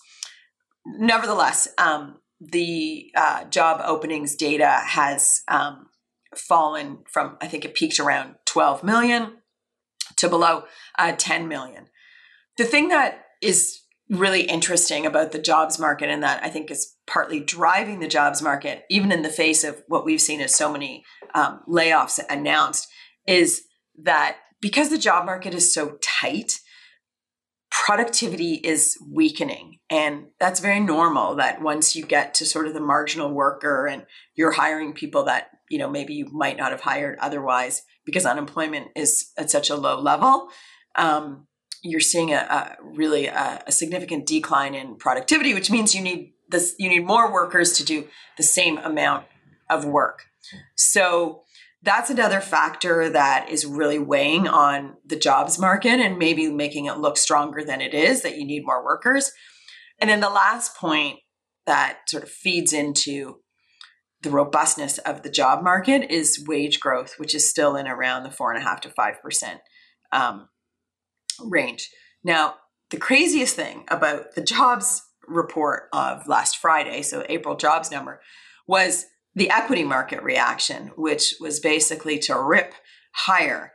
nevertheless, 0.86 1.68
um, 1.78 2.18
the 2.40 3.12
uh, 3.16 3.46
job 3.46 3.82
openings 3.86 4.36
data 4.36 4.82
has 4.86 5.42
um, 5.48 5.88
fallen 6.36 7.00
from, 7.12 7.38
I 7.42 7.48
think 7.48 7.66
it 7.66 7.74
peaked 7.74 8.00
around 8.00 8.36
12 8.46 8.84
million 8.84 9.38
to 10.18 10.30
below 10.30 10.64
uh, 10.98 11.14
10 11.18 11.48
million. 11.48 11.88
The 12.58 12.66
thing 12.66 12.90
that 12.90 13.26
is 13.42 13.80
really 14.10 14.44
interesting 14.44 15.06
about 15.06 15.32
the 15.32 15.40
jobs 15.40 15.80
market 15.80 16.10
and 16.10 16.22
that 16.24 16.44
I 16.44 16.50
think 16.50 16.70
is 16.70 16.96
partly 17.08 17.40
driving 17.40 18.00
the 18.00 18.08
jobs 18.08 18.42
market, 18.42 18.84
even 18.90 19.12
in 19.12 19.22
the 19.22 19.30
face 19.30 19.64
of 19.64 19.82
what 19.88 20.06
we've 20.06 20.22
seen 20.22 20.42
as 20.42 20.56
so 20.56 20.72
many 20.72 21.04
um, 21.34 21.62
layoffs 21.68 22.20
announced, 22.30 22.88
is 23.26 23.64
that 24.04 24.38
because 24.62 24.90
the 24.90 24.98
job 24.98 25.26
market 25.26 25.54
is 25.54 25.74
so 25.74 25.98
tight, 26.02 26.60
productivity 27.84 28.54
is 28.54 28.98
weakening. 29.12 29.78
And 29.90 30.28
that's 30.40 30.62
very 30.62 30.80
normal 30.80 31.36
that 31.36 31.62
once 31.62 31.98
you 31.98 32.06
get 32.06 32.34
to 32.36 32.46
sort 32.46 32.66
of 32.66 32.74
the 32.74 32.80
marginal 32.80 33.30
worker 33.30 33.88
and 33.88 34.06
you're 34.36 34.54
hiring 34.54 34.94
people 34.94 35.26
that, 35.26 35.50
you 35.70 35.78
know, 35.78 35.90
maybe 35.90 36.14
you 36.14 36.30
might 36.32 36.56
not 36.56 36.72
have 36.72 36.80
hired 36.80 37.20
otherwise 37.20 37.82
because 38.06 38.26
unemployment 38.26 38.88
is 38.96 39.32
at 39.38 39.52
such 39.52 39.70
a 39.70 39.76
low 39.76 40.00
level, 40.00 40.48
um, 40.96 41.46
you're 41.84 42.00
seeing 42.00 42.34
a, 42.34 42.38
a 42.38 42.78
really 42.82 43.26
a, 43.26 43.62
a, 43.68 43.72
significant 43.74 44.26
decline 44.26 44.76
in 44.76 44.96
productivity, 44.96 45.54
which 45.54 45.70
means 45.70 45.94
you 45.94 46.02
need 46.02 46.32
this, 46.48 46.76
you 46.80 46.88
need 46.88 47.06
more 47.06 47.34
workers 47.34 47.74
to 47.74 47.84
do 47.84 48.08
the 48.38 48.44
same 48.44 48.78
amount 48.78 49.26
of 49.70 49.84
work. 49.84 50.24
So 50.76 51.43
that's 51.84 52.10
another 52.10 52.40
factor 52.40 53.10
that 53.10 53.50
is 53.50 53.66
really 53.66 54.00
weighing 54.00 54.48
on 54.48 54.96
the 55.06 55.18
jobs 55.18 55.60
market 55.60 56.00
and 56.00 56.18
maybe 56.18 56.50
making 56.50 56.86
it 56.86 56.98
look 56.98 57.18
stronger 57.18 57.64
than 57.64 57.82
it 57.82 57.94
is 57.94 58.22
that 58.22 58.38
you 58.38 58.46
need 58.46 58.66
more 58.66 58.84
workers. 58.84 59.32
And 60.00 60.10
then 60.10 60.22
the 60.22 60.30
last 60.30 60.78
point 60.78 61.20
that 61.66 62.00
sort 62.08 62.24
of 62.24 62.30
feeds 62.30 62.74
into 62.74 63.40
the 64.22 64.30
robustness 64.30 64.98
of 65.00 65.24
the 65.24 65.30
job 65.30 65.62
market 65.64 66.10
is 66.10 66.44
wage 66.48 66.80
growth, 66.80 67.16
which 67.18 67.36
is 67.36 67.50
still 67.50 67.76
in 67.76 67.88
around 67.88 68.24
the 68.24 68.32
four 68.32 68.54
and 68.54 68.62
a 68.62 68.66
half 68.66 68.80
to 68.82 68.90
five 68.90 69.22
percent 69.22 69.60
um, 70.14 70.48
range. 71.42 71.90
Now, 72.24 72.56
the 72.90 72.98
craziest 72.98 73.56
thing 73.56 73.84
about 73.90 74.36
the 74.36 74.42
jobs 74.42 75.02
report 75.28 75.90
of 75.92 76.28
last 76.28 76.58
Friday, 76.58 77.02
so 77.02 77.26
April 77.28 77.58
jobs 77.58 77.92
number, 77.92 78.22
was 78.68 79.06
the 79.36 79.50
equity 79.50 79.84
market 79.84 80.22
reaction, 80.24 80.92
which 80.96 81.36
was 81.40 81.60
basically 81.60 82.20
to 82.20 82.40
rip 82.40 82.74
higher. 83.14 83.74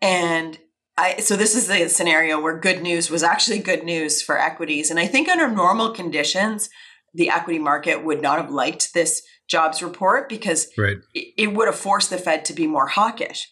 And 0.00 0.58
I, 0.96 1.16
so 1.18 1.36
this 1.36 1.54
is 1.54 1.68
a 1.70 1.88
scenario 1.88 2.40
where 2.40 2.58
good 2.58 2.82
news 2.82 3.10
was 3.10 3.22
actually 3.22 3.58
good 3.58 3.84
news 3.84 4.22
for 4.22 4.38
equities. 4.38 4.90
And 4.90 5.00
I 5.00 5.06
think 5.06 5.28
under 5.28 5.48
normal 5.48 5.90
conditions, 5.90 6.70
the 7.12 7.30
equity 7.30 7.58
market 7.58 8.04
would 8.04 8.22
not 8.22 8.38
have 8.38 8.50
liked 8.50 8.94
this 8.94 9.22
jobs 9.48 9.82
report 9.82 10.28
because 10.28 10.68
right. 10.78 10.98
it, 11.14 11.34
it 11.36 11.54
would 11.54 11.68
have 11.68 11.76
forced 11.76 12.10
the 12.10 12.18
Fed 12.18 12.44
to 12.46 12.52
be 12.52 12.66
more 12.66 12.86
hawkish. 12.86 13.50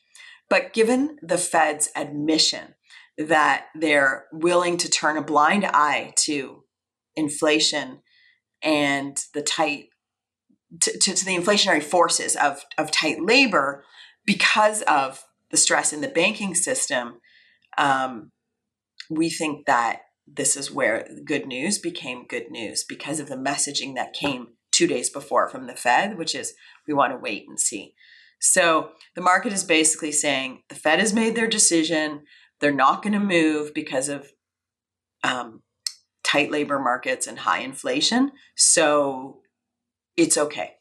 But 0.49 0.73
given 0.73 1.17
the 1.23 1.39
Fed's 1.39 1.91
admission 1.97 2.75
that 3.19 3.67
they're 3.75 4.27
willing 4.33 4.77
to 4.79 4.91
turn 4.91 5.17
a 5.17 5.23
blind 5.23 5.65
eye 5.65 6.15
to 6.25 6.65
inflation 7.15 8.01
and 8.63 9.23
the 9.35 9.43
tight 9.43 9.87
to, 10.81 10.99
to, 10.99 11.15
to 11.15 11.25
the 11.25 11.37
inflationary 11.37 11.83
forces 11.83 12.37
of, 12.37 12.65
of 12.79 12.91
tight 12.91 13.23
labor 13.23 13.85
because 14.25 14.83
of 14.83 15.25
the 15.51 15.57
stress 15.57 15.93
in 15.93 16.01
the 16.01 16.09
banking 16.09 16.55
system, 16.55 17.15
um, 17.79 18.31
we 19.11 19.29
think 19.29 19.67
that 19.67 20.01
this 20.27 20.57
is 20.57 20.71
where 20.71 21.09
good 21.25 21.47
news 21.47 21.79
became 21.79 22.27
good 22.27 22.51
news 22.51 22.85
because 22.85 23.21
of 23.21 23.29
the 23.29 23.37
messaging 23.37 23.95
that 23.95 24.15
came 24.15 24.49
two 24.71 24.87
days 24.87 25.11
before 25.11 25.49
from 25.49 25.67
the 25.67 25.77
Fed, 25.77 26.17
which 26.17 26.35
is 26.35 26.55
we 26.87 26.95
want 26.95 27.13
to 27.13 27.19
wait 27.19 27.45
and 27.49 27.61
see. 27.61 27.95
So 28.41 28.91
the 29.15 29.21
market 29.21 29.53
is 29.53 29.65
basically 29.65 30.13
saying 30.13 30.63
the 30.69 30.75
Fed 30.75 30.99
has 30.99 31.13
made 31.13 31.37
their 31.37 31.47
decision. 31.47 32.23
They're 32.61 32.73
not 32.73 33.03
going 33.03 33.13
to 33.13 33.21
move 33.21 33.75
because 33.75 34.09
of 34.09 34.33
um, 35.23 35.63
tight 36.25 36.51
labor 36.51 36.79
markets 36.79 37.27
and 37.27 37.41
high 37.41 37.61
inflation. 37.61 38.33
So 38.57 39.42
it's 40.17 40.37
okay. 40.37 40.75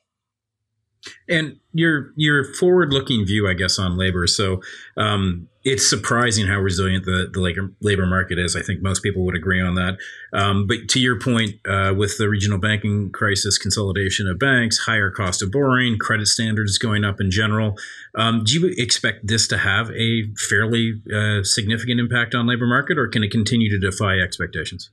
And 1.28 1.60
your 1.74 2.12
your 2.16 2.54
forward 2.54 2.94
looking 2.94 3.26
view, 3.26 3.48
I 3.48 3.54
guess, 3.54 3.80
on 3.80 3.98
labor. 3.98 4.28
So 4.28 4.62
um, 4.98 5.48
it's 5.64 5.88
surprising 5.88 6.48
how 6.48 6.60
resilient 6.60 7.06
the, 7.06 7.30
the 7.32 7.40
labor, 7.40 7.72
labor 7.82 8.06
market 8.06 8.40
is. 8.40 8.56
I 8.56 8.62
think 8.62 8.82
most 8.82 9.02
people 9.02 9.24
would 9.26 9.36
agree 9.36 9.62
on 9.62 9.76
that. 9.76 9.98
Um, 10.34 10.66
but 10.68 10.90
to 10.90 11.00
your 11.00 11.20
point, 11.20 11.56
uh, 11.68 11.94
with 11.96 12.18
the 12.18 12.30
regional 12.30 12.60
banking 12.60 13.12
crisis, 13.12 13.58
consolidation 13.58 14.28
of 14.28 14.40
banks, 14.40 14.80
higher 14.80 15.12
cost 15.12 15.42
of 15.42 15.52
borrowing, 15.52 15.98
credit 15.98 16.28
standards 16.28 16.78
going 16.78 17.04
up 17.04 17.20
in 17.20 17.32
general, 17.32 17.78
um, 18.16 18.44
do 18.44 18.60
you 18.60 18.74
expect 18.78 19.28
this 19.28 19.48
to 19.50 19.58
have 19.58 19.92
a 19.92 20.32
fairly 20.50 21.02
uh, 21.14 21.44
significant 21.44 22.00
impact 22.00 22.34
on 22.34 22.48
labor 22.48 22.68
market, 22.68 22.98
or 22.98 23.08
can 23.08 23.24
it 23.24 23.32
continue 23.32 23.70
to 23.70 23.80
defy 23.80 24.20
expectations? 24.20 24.92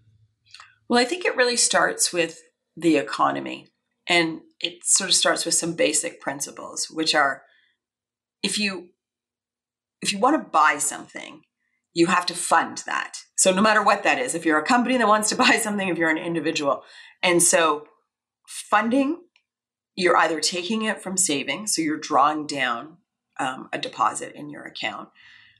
Well, 0.88 1.00
I 1.00 1.04
think 1.04 1.24
it 1.24 1.36
really 1.36 1.56
starts 1.56 2.12
with 2.12 2.40
the 2.76 2.96
economy. 2.96 3.68
And 4.08 4.40
it 4.60 4.84
sort 4.84 5.10
of 5.10 5.14
starts 5.14 5.44
with 5.44 5.54
some 5.54 5.74
basic 5.74 6.20
principles, 6.20 6.88
which 6.90 7.14
are 7.14 7.42
if 8.42 8.58
you 8.58 8.88
if 10.00 10.12
you 10.12 10.18
want 10.18 10.42
to 10.42 10.50
buy 10.50 10.78
something, 10.78 11.42
you 11.92 12.06
have 12.06 12.26
to 12.26 12.34
fund 12.34 12.82
that. 12.86 13.18
So 13.36 13.52
no 13.52 13.60
matter 13.60 13.82
what 13.82 14.04
that 14.04 14.18
is, 14.18 14.34
if 14.34 14.46
you're 14.46 14.58
a 14.58 14.64
company 14.64 14.96
that 14.96 15.08
wants 15.08 15.28
to 15.30 15.36
buy 15.44 15.58
something, 15.60 15.88
if 15.88 15.98
you're 15.98 16.10
an 16.10 16.18
individual. 16.18 16.82
And 17.22 17.42
so 17.42 17.86
funding, 18.46 19.22
you're 19.96 20.16
either 20.16 20.40
taking 20.40 20.82
it 20.82 21.02
from 21.02 21.16
savings, 21.16 21.74
so 21.74 21.82
you're 21.82 21.98
drawing 21.98 22.46
down 22.46 22.98
um, 23.40 23.68
a 23.72 23.78
deposit 23.78 24.32
in 24.34 24.48
your 24.48 24.62
account, 24.62 25.08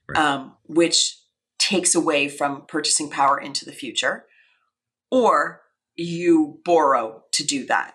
right. 0.08 0.18
um, 0.18 0.54
which 0.64 1.18
takes 1.58 1.94
away 1.94 2.28
from 2.28 2.64
purchasing 2.66 3.10
power 3.10 3.38
into 3.38 3.64
the 3.64 3.72
future, 3.72 4.26
or 5.10 5.62
you 5.96 6.60
borrow 6.64 7.24
to 7.32 7.44
do 7.44 7.66
that 7.66 7.94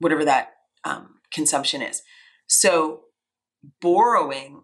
whatever 0.00 0.24
that 0.24 0.48
um, 0.84 1.20
consumption 1.32 1.82
is. 1.82 2.02
So 2.48 3.02
borrowing 3.80 4.62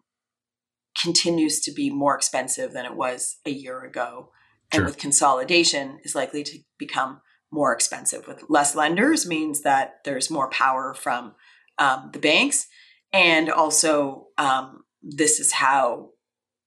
continues 1.00 1.60
to 1.60 1.72
be 1.72 1.90
more 1.90 2.16
expensive 2.16 2.72
than 2.72 2.86
it 2.86 2.96
was 2.96 3.36
a 3.46 3.50
year 3.50 3.84
ago. 3.84 4.30
And 4.72 4.80
sure. 4.80 4.86
with 4.86 4.98
consolidation 4.98 5.98
is 6.02 6.14
likely 6.14 6.42
to 6.42 6.58
become 6.78 7.20
more 7.52 7.72
expensive. 7.72 8.26
With 8.26 8.42
less 8.48 8.74
lenders 8.74 9.26
means 9.26 9.62
that 9.62 9.98
there's 10.04 10.30
more 10.30 10.50
power 10.50 10.94
from 10.94 11.34
um, 11.78 12.10
the 12.12 12.18
banks. 12.18 12.66
And 13.12 13.48
also, 13.48 14.28
um, 14.38 14.82
this 15.02 15.38
is 15.38 15.52
how, 15.52 16.10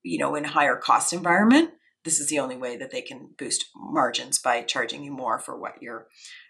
you 0.04 0.18
know, 0.18 0.36
in 0.36 0.46
a 0.46 0.50
higher 0.50 0.78
cost 0.78 1.12
environment, 1.12 1.72
this 2.06 2.20
is 2.20 2.28
the 2.28 2.40
only 2.40 2.56
way 2.56 2.78
that 2.78 2.92
they 2.92 3.02
can 3.02 3.32
boost 3.38 3.66
margins 3.76 4.40
by 4.40 4.62
charging 4.62 5.04
you 5.04 5.12
more 5.12 5.40
for 5.40 5.60
what 5.60 5.82
you're 5.82 6.08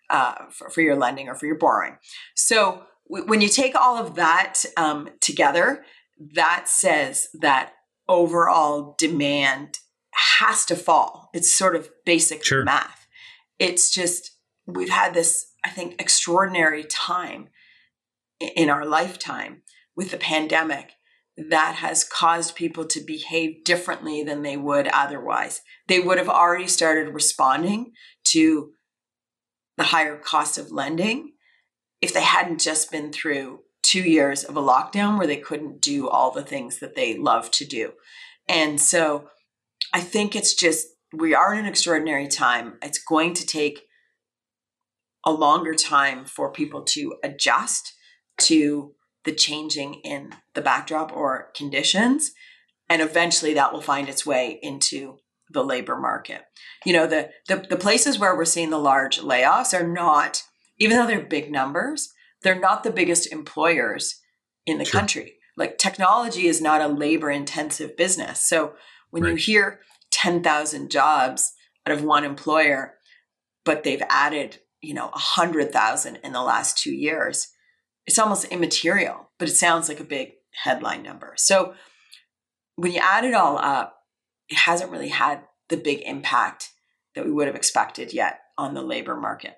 uh, 0.10 0.46
for, 0.52 0.70
for, 0.70 0.82
your 0.82 0.96
lending 0.96 1.28
or 1.28 1.36
for 1.36 1.46
your 1.46 1.58
borrowing. 1.58 1.98
So 2.36 2.84
w- 3.10 3.28
when 3.28 3.42
you 3.42 3.50
take 3.50 3.76
all 3.76 3.98
of 3.98 4.16
that 4.16 4.64
um, 4.78 5.10
together, 5.20 5.84
that 6.36 6.68
says 6.68 7.28
that 7.42 7.74
overall 8.08 8.96
demand 8.98 9.80
has 10.40 10.66
to 10.66 10.76
fall. 10.76 11.30
It's 11.34 11.52
sort 11.52 11.76
of 11.76 11.90
basic 12.06 12.44
sure. 12.44 12.64
math. 12.64 13.08
It's 13.60 13.92
just, 13.92 14.32
we've 14.66 14.90
had 14.90 15.14
this, 15.14 15.54
I 15.66 15.70
think, 15.70 16.02
extraordinary 16.02 16.84
time 16.84 17.50
in 18.40 18.70
our 18.70 18.86
lifetime 18.86 19.62
with 19.96 20.12
the 20.12 20.18
pandemic 20.18 20.94
that 21.38 21.76
has 21.76 22.04
caused 22.04 22.56
people 22.56 22.86
to 22.86 23.00
behave 23.00 23.64
differently 23.64 24.24
than 24.24 24.42
they 24.42 24.58
would 24.58 24.88
otherwise. 24.90 25.62
They 25.88 26.00
would 26.00 26.18
have 26.18 26.30
already 26.30 26.68
started 26.68 27.14
responding 27.14 27.94
to 28.26 28.72
the 29.80 29.86
higher 29.86 30.18
cost 30.18 30.58
of 30.58 30.74
lending 30.74 31.32
if 32.02 32.14
they 32.14 32.22
hadn't 32.22 32.60
just 32.60 32.92
been 32.92 33.14
through 33.14 33.62
two 33.82 34.02
years 34.02 34.44
of 34.44 34.58
a 34.58 34.62
lockdown 34.62 35.18
where 35.18 35.26
they 35.26 35.38
couldn't 35.38 35.82
do 35.82 36.10
all 36.10 36.32
the 36.32 36.44
things 36.44 36.80
that 36.80 36.96
they 36.96 37.18
love 37.18 37.50
to 37.50 37.66
do. 37.66 37.94
And 38.50 38.80
so 38.80 39.30
I 39.94 40.02
think 40.02 40.36
it's 40.36 40.54
just, 40.54 40.86
we 41.14 41.34
are 41.34 41.54
in 41.54 41.62
an 41.62 41.66
extraordinary 41.66 42.28
time. 42.28 42.74
It's 42.82 43.02
going 43.02 43.34
to 43.36 43.46
take 43.46 43.86
a 45.26 45.32
longer 45.32 45.74
time 45.74 46.26
for 46.26 46.52
people 46.52 46.84
to 46.84 47.16
adjust 47.24 47.94
to 48.42 48.96
the 49.24 49.32
changing 49.32 50.02
in 50.04 50.34
the 50.56 50.62
backdrop 50.62 51.16
or 51.16 51.52
conditions. 51.56 52.32
And 52.90 53.02
eventually 53.02 53.54
that 53.54 53.72
will 53.72 53.82
find 53.82 54.10
its 54.10 54.26
way 54.26 54.60
into 54.62 55.20
the 55.50 55.64
labor 55.64 55.98
market. 55.98 56.42
You 56.86 56.94
know, 56.94 57.08
the, 57.08 57.30
the, 57.48 57.66
the 57.70 57.78
places 57.78 58.20
where 58.20 58.36
we're 58.36 58.46
seeing 58.46 58.70
the 58.70 58.78
large 58.78 59.20
layoffs 59.20 59.78
are 59.78 59.88
not, 59.88 60.44
even 60.78 60.98
though 60.98 61.08
they're 61.08 61.22
big 61.22 61.52
numbers, 61.52 62.14
they're 62.42 62.60
not 62.60 62.84
the 62.84 62.92
biggest 62.92 63.32
employers 63.32 64.22
in 64.66 64.78
the 64.78 64.86
sure. 64.86 65.00
country. 65.00 65.36
Like 65.58 65.78
technology 65.78 66.48
is 66.48 66.62
not 66.62 66.82
a 66.82 66.88
labor 66.88 67.30
intensive 67.30 67.98
business. 67.98 68.48
So 68.48 68.74
when 69.12 69.24
right. 69.24 69.32
you 69.32 69.36
hear 69.36 69.80
10,000 70.12 70.90
jobs 70.90 71.54
out 71.86 71.98
of 71.98 72.04
one 72.04 72.24
employer, 72.24 72.96
but 73.66 73.84
they've 73.84 74.04
added, 74.10 74.60
you 74.82 74.94
know, 74.94 75.08
100,000 75.08 76.16
in 76.18 76.32
the 76.32 76.42
last 76.42 76.78
two 76.78 76.94
years, 76.94 77.50
it's 78.06 78.20
almost 78.20 78.46
immaterial, 78.46 79.32
but 79.38 79.50
it 79.50 79.56
sounds 79.56 79.90
like 79.90 80.00
a 80.00 80.06
big 80.06 80.32
headline 80.64 81.04
number. 81.04 81.34
So 81.38 81.74
when 82.76 82.92
you 82.92 83.02
add 83.04 83.26
it 83.26 83.34
all 83.34 83.58
up, 83.58 83.99
it 84.50 84.58
hasn't 84.58 84.92
really 84.92 85.10
had 85.10 85.42
the 85.70 85.78
big 85.78 86.02
impact 86.06 86.72
that 87.16 87.26
we 87.26 87.32
would 87.32 87.48
have 87.48 87.56
expected 87.56 88.14
yet 88.14 88.42
on 88.58 88.74
the 88.74 88.82
labor 88.82 89.16
market. 89.16 89.58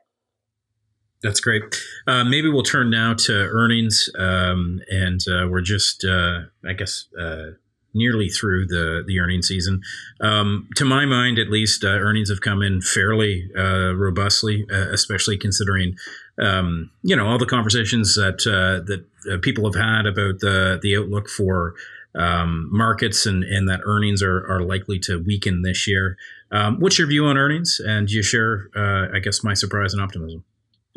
That's 1.23 1.39
great. 1.39 1.63
Uh, 2.07 2.23
maybe 2.23 2.49
we'll 2.49 2.63
turn 2.63 2.89
now 2.89 3.13
to 3.13 3.33
earnings, 3.33 4.09
um, 4.17 4.81
and 4.89 5.19
uh, 5.27 5.47
we're 5.47 5.61
just, 5.61 6.03
uh, 6.03 6.41
I 6.67 6.73
guess, 6.73 7.05
uh, 7.19 7.51
nearly 7.93 8.29
through 8.29 8.65
the 8.65 9.03
the 9.05 9.19
earnings 9.19 9.47
season. 9.47 9.81
Um, 10.19 10.67
to 10.77 10.85
my 10.85 11.05
mind, 11.05 11.37
at 11.37 11.49
least, 11.49 11.83
uh, 11.83 11.89
earnings 11.89 12.29
have 12.29 12.41
come 12.41 12.63
in 12.63 12.81
fairly 12.81 13.51
uh, 13.55 13.93
robustly, 13.93 14.65
especially 14.71 15.37
considering 15.37 15.95
um, 16.41 16.89
you 17.03 17.15
know 17.15 17.27
all 17.27 17.37
the 17.37 17.45
conversations 17.45 18.15
that 18.15 18.39
that 18.43 19.41
people 19.43 19.71
have 19.71 19.79
had 19.79 20.07
about 20.07 20.39
the 20.39 20.79
the 20.81 20.97
outlook 20.97 21.29
for 21.29 21.75
um, 22.15 22.69
markets 22.71 23.25
and 23.25 23.43
and 23.43 23.67
that 23.69 23.81
earnings 23.85 24.21
are 24.21 24.45
are 24.49 24.61
likely 24.61 24.99
to 24.99 25.17
weaken 25.17 25.61
this 25.61 25.87
year. 25.87 26.17
Um, 26.51 26.79
what's 26.79 26.97
your 26.97 27.07
view 27.07 27.25
on 27.25 27.37
earnings? 27.37 27.79
And 27.83 28.07
do 28.07 28.15
you 28.15 28.23
share, 28.23 28.69
uh, 28.75 29.15
I 29.15 29.19
guess, 29.19 29.43
my 29.43 29.53
surprise 29.53 29.93
and 29.93 30.01
optimism? 30.01 30.43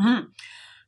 Mm-hmm. 0.00 0.28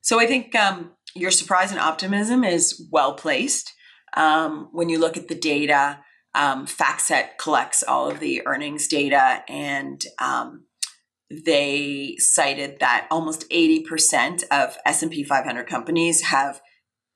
So 0.00 0.21
I 0.21 0.26
think 0.26 0.54
um, 0.54 0.92
your 1.14 1.30
surprise 1.30 1.71
and 1.71 1.80
optimism 1.80 2.45
is 2.45 2.87
well 2.90 3.14
placed. 3.14 3.73
Um, 4.16 4.68
when 4.73 4.88
you 4.88 4.99
look 4.99 5.16
at 5.16 5.28
the 5.28 5.35
data, 5.35 5.99
um, 6.35 6.66
FactSet 6.66 7.38
collects 7.38 7.83
all 7.83 8.11
of 8.11 8.21
the 8.21 8.47
earnings 8.47 8.88
data, 8.88 9.42
and 9.49 10.02
um, 10.21 10.64
they 11.30 12.16
cited 12.18 12.78
that 12.80 13.06
almost 13.11 13.49
80% 13.50 14.45
of 14.50 14.76
S&P 14.85 15.25
500 15.25 15.66
companies 15.66 16.23
have 16.23 16.61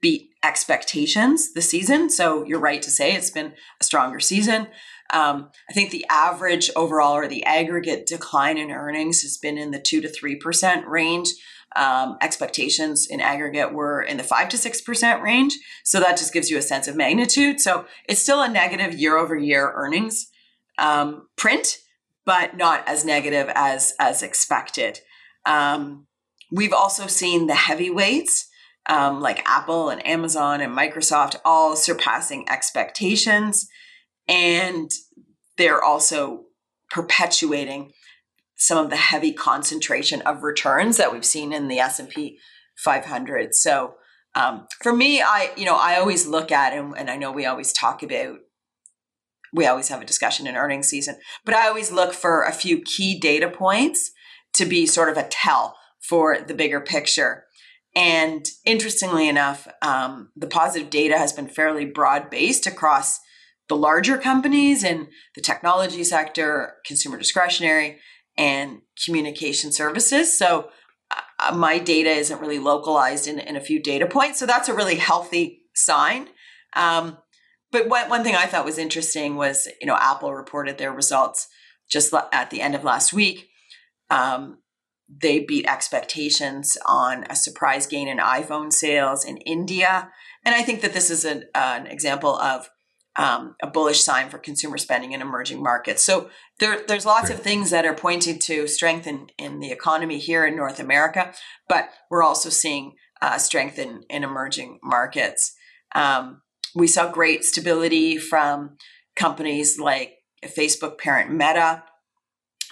beat 0.01 0.30
expectations 0.43 1.53
this 1.53 1.71
season. 1.71 2.11
So 2.11 2.45
you're 2.45 2.61
right 2.61 2.83
to 2.83 2.91
say 2.91 3.15
it's 3.15 3.31
been 3.31 3.53
a 3.81 3.85
stronger 3.85 4.21
season. 4.21 4.69
Um, 5.13 5.51
I 5.69 5.73
think 5.73 5.91
the 5.91 6.07
average 6.09 6.71
overall 6.77 7.15
or 7.15 7.29
the 7.29 7.45
aggregate 7.45 8.07
decline 8.07 8.59
in 8.59 8.71
earnings 8.71 9.23
has 9.23 9.37
been 9.37 9.59
in 9.59 9.71
the 9.71 9.81
two 9.81 10.01
to 10.01 10.09
three 10.09 10.37
percent 10.37 10.87
range. 10.87 11.29
Um, 11.77 12.17
expectations 12.21 13.07
in 13.07 13.21
aggregate 13.21 13.73
were 13.73 14.03
in 14.03 14.17
the 14.17 14.25
five 14.25 14.49
to 14.51 14.59
six 14.59 14.81
percent 14.81 15.23
range. 15.23 15.59
So 15.85 16.01
that 16.01 16.17
just 16.17 16.33
gives 16.33 16.51
you 16.51 16.59
a 16.59 16.63
sense 16.63 16.89
of 16.89 16.97
magnitude. 16.97 17.61
So 17.61 17.87
it's 18.09 18.21
still 18.21 18.43
a 18.43 18.49
negative 18.49 18.95
year 18.95 19.17
over 19.17 19.37
year 19.37 19.73
earnings 19.75 20.31
um, 20.79 21.29
print, 21.37 21.79
but 22.25 22.57
not 22.57 22.87
as 22.89 23.05
negative 23.05 23.51
as 23.55 23.93
as 23.99 24.23
expected. 24.23 25.01
Um, 25.45 26.07
we've 26.51 26.73
also 26.73 27.07
seen 27.07 27.47
the 27.47 27.55
heavyweights. 27.55 28.49
Um, 28.89 29.21
like 29.21 29.43
Apple 29.47 29.91
and 29.91 30.05
Amazon 30.07 30.61
and 30.61 30.77
Microsoft 30.77 31.37
all 31.45 31.77
surpassing 31.77 32.49
expectations 32.49 33.69
and 34.27 34.91
they're 35.59 35.83
also 35.83 36.45
perpetuating 36.91 37.93
some 38.57 38.79
of 38.79 38.91
the 38.91 38.97
heavy 38.97 39.33
concentration 39.33 40.23
of 40.23 40.43
returns 40.43 40.97
that 40.97 41.13
we've 41.13 41.25
seen 41.25 41.53
in 41.53 41.69
the 41.69 41.79
S&P 41.79 42.39
500. 42.77 43.55
So 43.55 43.95
um, 44.35 44.67
for 44.83 44.93
me, 44.93 45.21
I 45.21 45.51
you 45.57 45.65
know 45.65 45.77
I 45.77 45.97
always 45.97 46.27
look 46.27 46.53
at 46.53 46.73
and, 46.73 46.95
and 46.97 47.11
I 47.11 47.17
know 47.17 47.33
we 47.33 47.47
always 47.47 47.73
talk 47.73 48.03
about 48.03 48.39
we 49.53 49.67
always 49.67 49.89
have 49.89 50.01
a 50.01 50.07
discussion 50.07 50.47
in 50.47 50.57
earnings 50.57 50.87
season, 50.87 51.17
but 51.45 51.55
I 51.55 51.67
always 51.67 51.91
look 51.91 52.15
for 52.15 52.45
a 52.45 52.53
few 52.53 52.81
key 52.83 53.19
data 53.19 53.49
points 53.51 54.13
to 54.55 54.65
be 54.65 54.87
sort 54.87 55.09
of 55.09 55.17
a 55.17 55.27
tell 55.29 55.77
for 56.01 56.39
the 56.39 56.55
bigger 56.55 56.81
picture. 56.81 57.45
And 57.95 58.47
interestingly 58.65 59.29
enough, 59.29 59.67
um, 59.83 60.31
the 60.37 60.47
positive 60.47 60.91
data 60.91 61.19
has 61.19 61.33
been 61.33 61.49
fairly 61.49 61.85
broad 61.85 62.31
based 62.31 62.67
across 62.67 63.19
the 63.69 63.77
larger 63.77 64.19
companies 64.19 64.85
in 64.85 65.09
the 65.35 65.41
technology 65.41 66.05
sector, 66.05 66.77
consumer 66.85 67.17
discretionary, 67.17 67.99
and 68.37 68.83
communication 69.05 69.73
services. 69.73 70.37
So 70.37 70.71
uh, 71.11 71.55
my 71.55 71.79
data 71.79 72.11
isn't 72.11 72.41
really 72.41 72.59
localized 72.59 73.27
in, 73.27 73.39
in 73.39 73.57
a 73.57 73.61
few 73.61 73.83
data 73.83 74.07
points. 74.07 74.39
So 74.39 74.47
that's 74.47 74.69
a 74.69 74.75
really 74.75 74.97
healthy 74.97 75.63
sign. 75.75 76.29
Um, 76.75 77.19
but 77.73 77.89
one, 77.89 78.09
one 78.09 78.25
thing 78.25 78.35
I 78.35 78.47
thought 78.47 78.65
was 78.65 78.79
interesting 78.79 79.37
was, 79.37 79.69
you 79.81 79.87
know, 79.87 79.97
Apple 79.97 80.35
reported 80.35 80.79
their 80.79 80.93
results 80.93 81.49
just 81.89 82.15
at 82.33 82.51
the 82.51 82.61
end 82.61 82.75
of 82.75 82.85
last 82.85 83.13
week. 83.13 83.49
Um, 84.11 84.59
they 85.19 85.41
beat 85.41 85.67
expectations 85.67 86.77
on 86.87 87.25
a 87.29 87.35
surprise 87.35 87.87
gain 87.87 88.09
in 88.09 88.19
iPhone 88.19 88.73
sales 88.73 89.25
in 89.25 89.39
India. 89.39 90.11
And 90.45 90.55
I 90.55 90.63
think 90.63 90.83
that 90.83 90.93
this 90.93 91.11
is 91.11 91.25
an, 91.25 91.45
uh, 91.55 91.79
an 91.81 91.87
example 91.87 92.37
of 92.37 92.71
um, 93.17 93.57
a 93.61 93.67
bullish 93.67 94.03
sign 94.03 94.31
for 94.31 94.39
consumer 94.39 94.79
spending 94.79 95.13
in 95.13 95.21
emerging 95.21 95.63
markets. 95.63 96.03
So 96.03 96.31
there, 96.61 96.83
there's 96.87 97.05
lots 97.05 97.29
of 97.29 97.41
things 97.41 97.71
that 97.71 97.85
are 97.85 97.95
pointing 97.95 98.39
to 98.41 98.69
strength 98.69 99.07
in, 99.07 99.27
in 99.37 99.59
the 99.59 99.73
economy 99.73 100.19
here 100.19 100.47
in 100.47 100.57
North 100.57 100.79
America, 100.79 101.33
but 101.69 101.91
we're 102.11 102.23
also 102.23 102.49
seeing 102.49 102.95
uh, 103.21 103.37
strength 103.37 103.79
in, 103.79 104.05
in 104.09 104.23
emerging 104.23 104.79
markets. 104.83 105.55
Um, 105.95 106.43
we 106.75 106.87
saw 106.87 107.11
great 107.11 107.45
stability 107.45 108.17
from 108.17 108.77
companies 109.17 109.79
like 109.79 110.15
Facebook 110.47 110.99
parent 110.99 111.31
Meta. 111.33 111.83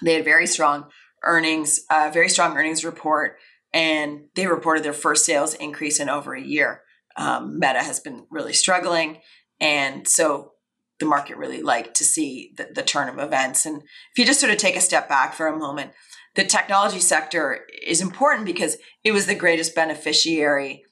They 0.03 0.15
had 0.15 0.25
very 0.25 0.47
strong 0.47 0.87
earnings, 1.23 1.81
uh, 1.91 2.11
very 2.13 2.29
strong 2.29 2.57
earnings 2.57 2.85
report, 2.85 3.39
and 3.73 4.25
they 4.35 4.47
reported 4.47 4.85
their 4.85 4.93
first 4.93 5.25
sales 5.25 5.55
increase 5.55 6.01
in 6.01 6.09
over 6.09 6.35
a 6.35 6.43
year. 6.43 6.83
Um, 7.17 7.59
Meta 7.59 7.83
has 7.83 8.01
been 8.01 8.27
really 8.31 8.53
struggling. 8.53 9.19
And 9.61 10.07
so 10.07 10.53
the 11.01 11.07
market 11.07 11.37
really 11.37 11.63
liked 11.63 11.95
to 11.97 12.05
see 12.05 12.53
the, 12.57 12.71
the 12.75 12.83
turn 12.83 13.09
of 13.09 13.19
events. 13.19 13.67
And 13.67 13.83
if 13.83 14.19
you 14.19 14.25
just 14.25 14.41
sort 14.41 14.53
of 14.53 14.59
take 14.59 14.77
a 14.77 14.81
step 14.81 15.09
back 15.09 15.35
for 15.35 15.47
a 15.47 15.59
moment, 15.59 15.93
the 16.35 16.45
technology 16.45 17.01
sector 17.01 17.67
is 17.85 18.01
important 18.01 18.47
because 18.47 18.77
it 19.05 19.13
was 19.13 19.27
the 19.27 19.35
greatest 19.35 19.75
beneficiary 19.75 20.85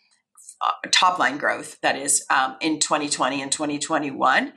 uh, 0.61 0.73
top 0.91 1.19
line 1.19 1.39
growth 1.39 1.81
that 1.83 1.97
is 1.97 2.25
um, 2.31 2.57
in 2.61 2.81
2020 2.81 3.43
and 3.43 3.53
2021 3.53 4.53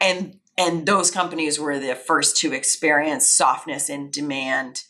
and 0.00 0.36
and 0.56 0.86
those 0.86 1.10
companies 1.10 1.58
were 1.58 1.78
the 1.78 1.94
first 1.94 2.36
to 2.38 2.52
experience 2.52 3.28
softness 3.28 3.88
in 3.88 4.10
demand 4.10 4.84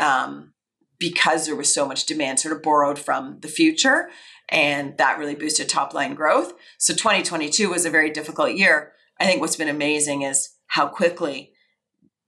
um, 0.00 0.54
because 0.98 1.46
there 1.46 1.54
was 1.54 1.72
so 1.72 1.86
much 1.86 2.06
demand 2.06 2.40
sort 2.40 2.56
of 2.56 2.62
borrowed 2.62 2.98
from 2.98 3.38
the 3.40 3.48
future 3.48 4.10
and 4.48 4.98
that 4.98 5.18
really 5.18 5.34
boosted 5.34 5.68
top 5.68 5.94
line 5.94 6.14
growth. 6.14 6.52
So 6.78 6.92
2022 6.92 7.70
was 7.70 7.84
a 7.84 7.90
very 7.90 8.10
difficult 8.10 8.54
year. 8.54 8.92
I 9.20 9.26
think 9.26 9.40
what's 9.40 9.56
been 9.56 9.68
amazing 9.68 10.22
is 10.22 10.50
how 10.66 10.88
quickly 10.88 11.52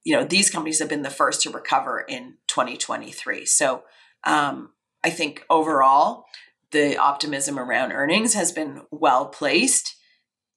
you 0.04 0.14
know 0.14 0.24
these 0.24 0.50
companies 0.50 0.78
have 0.80 0.88
been 0.88 1.02
the 1.02 1.10
first 1.10 1.42
to 1.42 1.50
recover 1.50 2.00
in 2.00 2.34
2023. 2.48 3.46
So 3.46 3.84
um, 4.24 4.70
I 5.02 5.10
think 5.10 5.44
overall 5.48 6.24
the 6.70 6.96
optimism 6.96 7.58
around 7.58 7.92
earnings 7.92 8.34
has 8.34 8.52
been 8.52 8.82
well 8.90 9.26
placed 9.26 9.96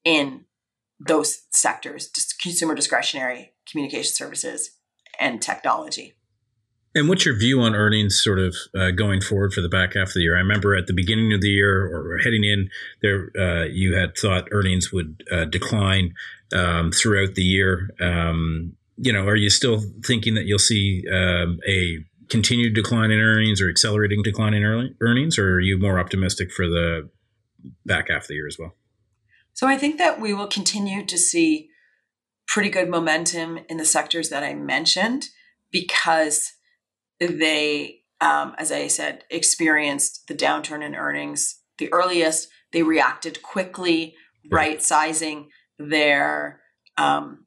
in 0.03 0.45
those 0.99 1.43
sectors 1.51 2.09
consumer 2.41 2.73
discretionary 2.73 3.53
communication 3.69 4.13
services 4.13 4.71
and 5.19 5.41
technology 5.41 6.15
and 6.95 7.09
what's 7.09 7.25
your 7.25 7.37
view 7.37 7.61
on 7.61 7.75
earnings 7.75 8.21
sort 8.23 8.39
of 8.39 8.55
uh, 8.73 8.91
going 8.91 9.19
forward 9.19 9.53
for 9.53 9.59
the 9.59 9.69
back 9.69 9.95
half 9.95 10.07
of 10.07 10.13
the 10.13 10.21
year? 10.21 10.37
I 10.37 10.39
remember 10.39 10.75
at 10.75 10.87
the 10.87 10.93
beginning 10.93 11.33
of 11.33 11.41
the 11.41 11.49
year 11.49 11.85
or 11.85 12.17
heading 12.19 12.45
in 12.45 12.69
there, 13.01 13.29
uh, 13.37 13.65
you 13.65 13.95
had 13.95 14.17
thought 14.17 14.47
earnings 14.51 14.93
would 14.93 15.21
uh, 15.29 15.43
decline 15.43 16.13
um, 16.53 16.91
throughout 16.91 17.35
the 17.35 17.43
year. 17.43 17.89
Um, 17.99 18.77
you 18.97 19.11
know, 19.11 19.27
are 19.27 19.35
you 19.35 19.49
still 19.49 19.81
thinking 20.05 20.35
that 20.35 20.45
you'll 20.45 20.57
see 20.57 21.03
um, 21.11 21.59
a 21.67 21.97
continued 22.29 22.73
decline 22.73 23.11
in 23.11 23.19
earnings 23.19 23.61
or 23.61 23.69
accelerating 23.69 24.23
decline 24.23 24.53
in 24.53 24.63
early 24.63 24.95
earnings, 25.01 25.37
or 25.37 25.55
are 25.55 25.59
you 25.59 25.77
more 25.77 25.99
optimistic 25.99 26.49
for 26.49 26.67
the 26.67 27.09
back 27.85 28.09
half 28.09 28.23
of 28.23 28.27
the 28.29 28.35
year 28.35 28.47
as 28.47 28.57
well? 28.57 28.73
So 29.53 29.67
I 29.67 29.77
think 29.77 29.97
that 29.97 30.21
we 30.21 30.33
will 30.33 30.47
continue 30.47 31.05
to 31.05 31.17
see 31.17 31.69
pretty 32.47 32.69
good 32.69 32.89
momentum 32.89 33.59
in 33.67 33.77
the 33.77 33.85
sectors 33.85 34.29
that 34.29 34.43
I 34.43 34.53
mentioned 34.53 35.25
because 35.71 36.53
they, 37.19 38.01
um, 38.21 38.55
as 38.57 38.71
I 38.71 38.87
said, 38.87 39.23
experienced 39.29 40.27
the 40.27 40.35
downturn 40.35 40.83
in 40.83 40.95
earnings 40.95 41.61
the 41.77 41.91
earliest. 41.91 42.47
They 42.71 42.83
reacted 42.83 43.41
quickly, 43.41 44.15
right 44.51 44.81
sizing 44.81 45.49
their 45.77 46.61
um, 46.97 47.45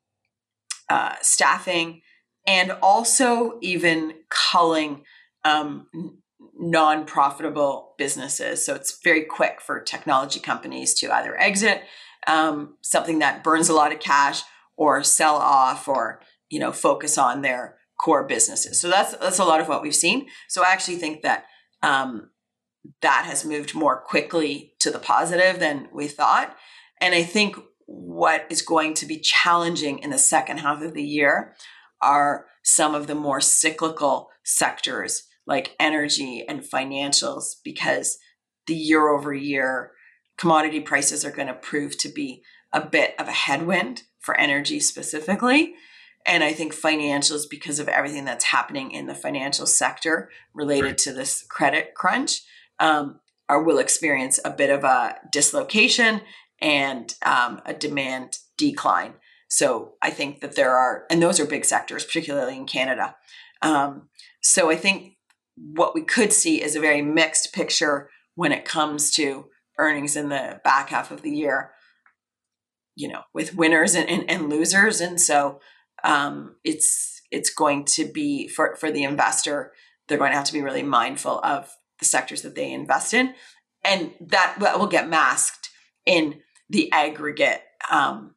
uh, 0.89 1.15
staffing, 1.23 2.03
and 2.47 2.73
also 2.83 3.59
even 3.61 4.15
culling 4.29 5.05
um, 5.45 5.87
non 6.59 7.05
profitable 7.05 7.95
businesses. 7.99 8.65
So 8.65 8.75
it's 8.75 8.99
very 9.03 9.25
quick 9.25 9.61
for 9.61 9.81
technology 9.81 10.41
companies 10.41 10.95
to 10.95 11.11
either 11.13 11.39
exit 11.41 11.83
um, 12.27 12.77
something 12.83 13.19
that 13.21 13.45
burns 13.45 13.69
a 13.69 13.75
lot 13.75 13.93
of 13.93 14.01
cash 14.01 14.43
or 14.77 15.03
sell 15.03 15.37
off 15.37 15.89
or 15.89 16.21
you 16.51 16.61
know 16.61 16.73
focus 16.73 17.19
on 17.19 17.43
their 17.43 17.78
core 18.01 18.25
businesses. 18.25 18.81
So 18.81 18.89
that's 18.89 19.17
that's 19.17 19.39
a 19.39 19.45
lot 19.45 19.61
of 19.61 19.69
what 19.69 19.83
we've 19.83 19.95
seen. 19.95 20.29
So 20.49 20.63
I 20.63 20.73
actually 20.73 20.97
think 20.97 21.23
that 21.23 21.45
um, 21.83 22.31
that 23.03 23.25
has 23.27 23.45
moved 23.45 23.75
more 23.75 24.01
quickly 24.01 24.73
to 24.81 24.91
the 24.91 24.99
positive 24.99 25.59
than 25.59 25.89
we 25.93 26.09
thought. 26.09 26.57
And 27.01 27.15
I 27.15 27.23
think 27.23 27.57
what 27.87 28.47
is 28.51 28.63
going 28.63 28.95
to 28.95 29.07
be 29.07 29.19
challenging 29.19 29.99
in 30.01 30.11
the 30.11 30.19
second 30.19 30.59
half 30.59 30.83
of 30.83 30.95
the 30.95 31.03
year 31.03 31.55
are 32.03 32.47
some 32.63 32.95
of 32.95 33.07
the 33.07 33.15
more 33.15 33.41
cyclical 33.41 34.29
sectors 34.45 35.25
like 35.47 35.75
energy 35.81 36.45
and 36.47 36.61
financials 36.61 37.55
because 37.65 38.19
the 38.67 38.75
year 38.75 39.09
over 39.09 39.33
year 39.33 39.93
commodity 40.37 40.81
prices 40.81 41.25
are 41.25 41.31
going 41.31 41.49
to 41.49 41.55
prove 41.55 41.97
to 41.99 42.09
be 42.09 42.43
a 42.73 42.81
bit 42.81 43.15
of 43.19 43.27
a 43.27 43.33
headwind 43.33 44.03
for 44.21 44.37
energy 44.37 44.79
specifically. 44.79 45.75
And 46.27 46.45
I 46.45 46.53
think 46.53 46.75
financials, 46.75 47.49
because 47.49 47.79
of 47.79 47.89
everything 47.89 48.25
that's 48.25 48.45
happening 48.45 48.91
in 48.91 49.07
the 49.07 49.15
financial 49.15 49.67
sector 49.67 50.31
related 50.55 50.87
right. 50.87 50.99
to 50.99 51.13
this 51.13 51.45
credit 51.49 51.95
crunch, 51.95 52.43
um, 52.79 53.21
are 53.49 53.63
will 53.63 53.79
experience 53.79 54.39
a 54.45 54.51
bit 54.51 54.71
of 54.71 54.85
a 54.85 55.17
dislocation 55.33 56.21
and 56.61 57.15
um, 57.25 57.63
a 57.65 57.73
demand 57.73 58.39
decline. 58.57 59.15
So 59.49 59.95
I 60.03 60.11
think 60.11 60.41
that 60.41 60.55
there 60.55 60.77
are, 60.77 61.05
and 61.11 61.23
those 61.23 61.41
are 61.41 61.47
big 61.47 61.65
sectors, 61.65 62.05
particularly 62.05 62.57
in 62.57 62.67
Canada. 62.67 63.17
Um, 63.63 64.11
so 64.43 64.71
I 64.71 64.77
think 64.77 65.15
what 65.57 65.95
we 65.95 66.03
could 66.03 66.33
see 66.33 66.63
is 66.63 66.77
a 66.77 66.81
very 66.81 67.01
mixed 67.01 67.55
picture 67.55 68.11
when 68.35 68.53
it 68.53 68.65
comes 68.65 69.11
to 69.13 69.47
earnings 69.79 70.17
in 70.17 70.29
the 70.29 70.61
back 70.63 70.91
half 70.91 71.11
of 71.11 71.23
the 71.23 71.31
year. 71.31 71.73
You 72.95 73.09
know, 73.09 73.23
with 73.33 73.55
winners 73.55 73.95
and, 73.95 74.09
and, 74.09 74.29
and 74.29 74.51
losers, 74.51 75.01
and 75.01 75.21
so 75.21 75.61
um, 76.05 76.57
it's 76.65 77.23
it's 77.31 77.53
going 77.53 77.85
to 77.85 78.05
be 78.05 78.49
for 78.49 78.77
for 78.77 78.91
the 78.91 79.05
investor. 79.05 79.73
They're 80.07 80.19
going 80.19 80.33
to 80.33 80.37
have 80.37 80.47
to 80.47 80.53
be 80.53 80.63
really 80.63 80.83
mindful 80.83 81.41
of 81.45 81.71
the 81.99 82.05
sectors 82.05 82.43
that 82.43 82.55
they 82.55 82.73
invest 82.73 83.13
in, 83.13 83.35
and 83.85 84.13
that 84.21 84.57
will 84.61 84.87
get 84.87 85.09
masked 85.09 85.71
in 86.07 86.41
the 86.71 86.91
aggregate 86.93 87.63
um, 87.91 88.35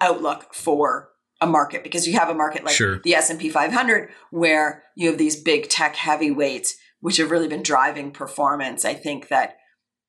outlook 0.00 0.54
for 0.54 1.10
a 1.40 1.46
market 1.46 1.82
because 1.82 2.06
you 2.06 2.18
have 2.18 2.28
a 2.28 2.34
market 2.34 2.64
like 2.64 2.74
sure. 2.74 3.00
the 3.00 3.14
S&P 3.14 3.50
500 3.50 4.08
where 4.30 4.84
you 4.96 5.08
have 5.08 5.18
these 5.18 5.36
big 5.36 5.68
tech 5.68 5.96
heavyweights 5.96 6.76
which 7.00 7.18
have 7.18 7.30
really 7.30 7.48
been 7.48 7.62
driving 7.62 8.10
performance. 8.10 8.82
I 8.82 8.94
think 8.94 9.28
that 9.28 9.58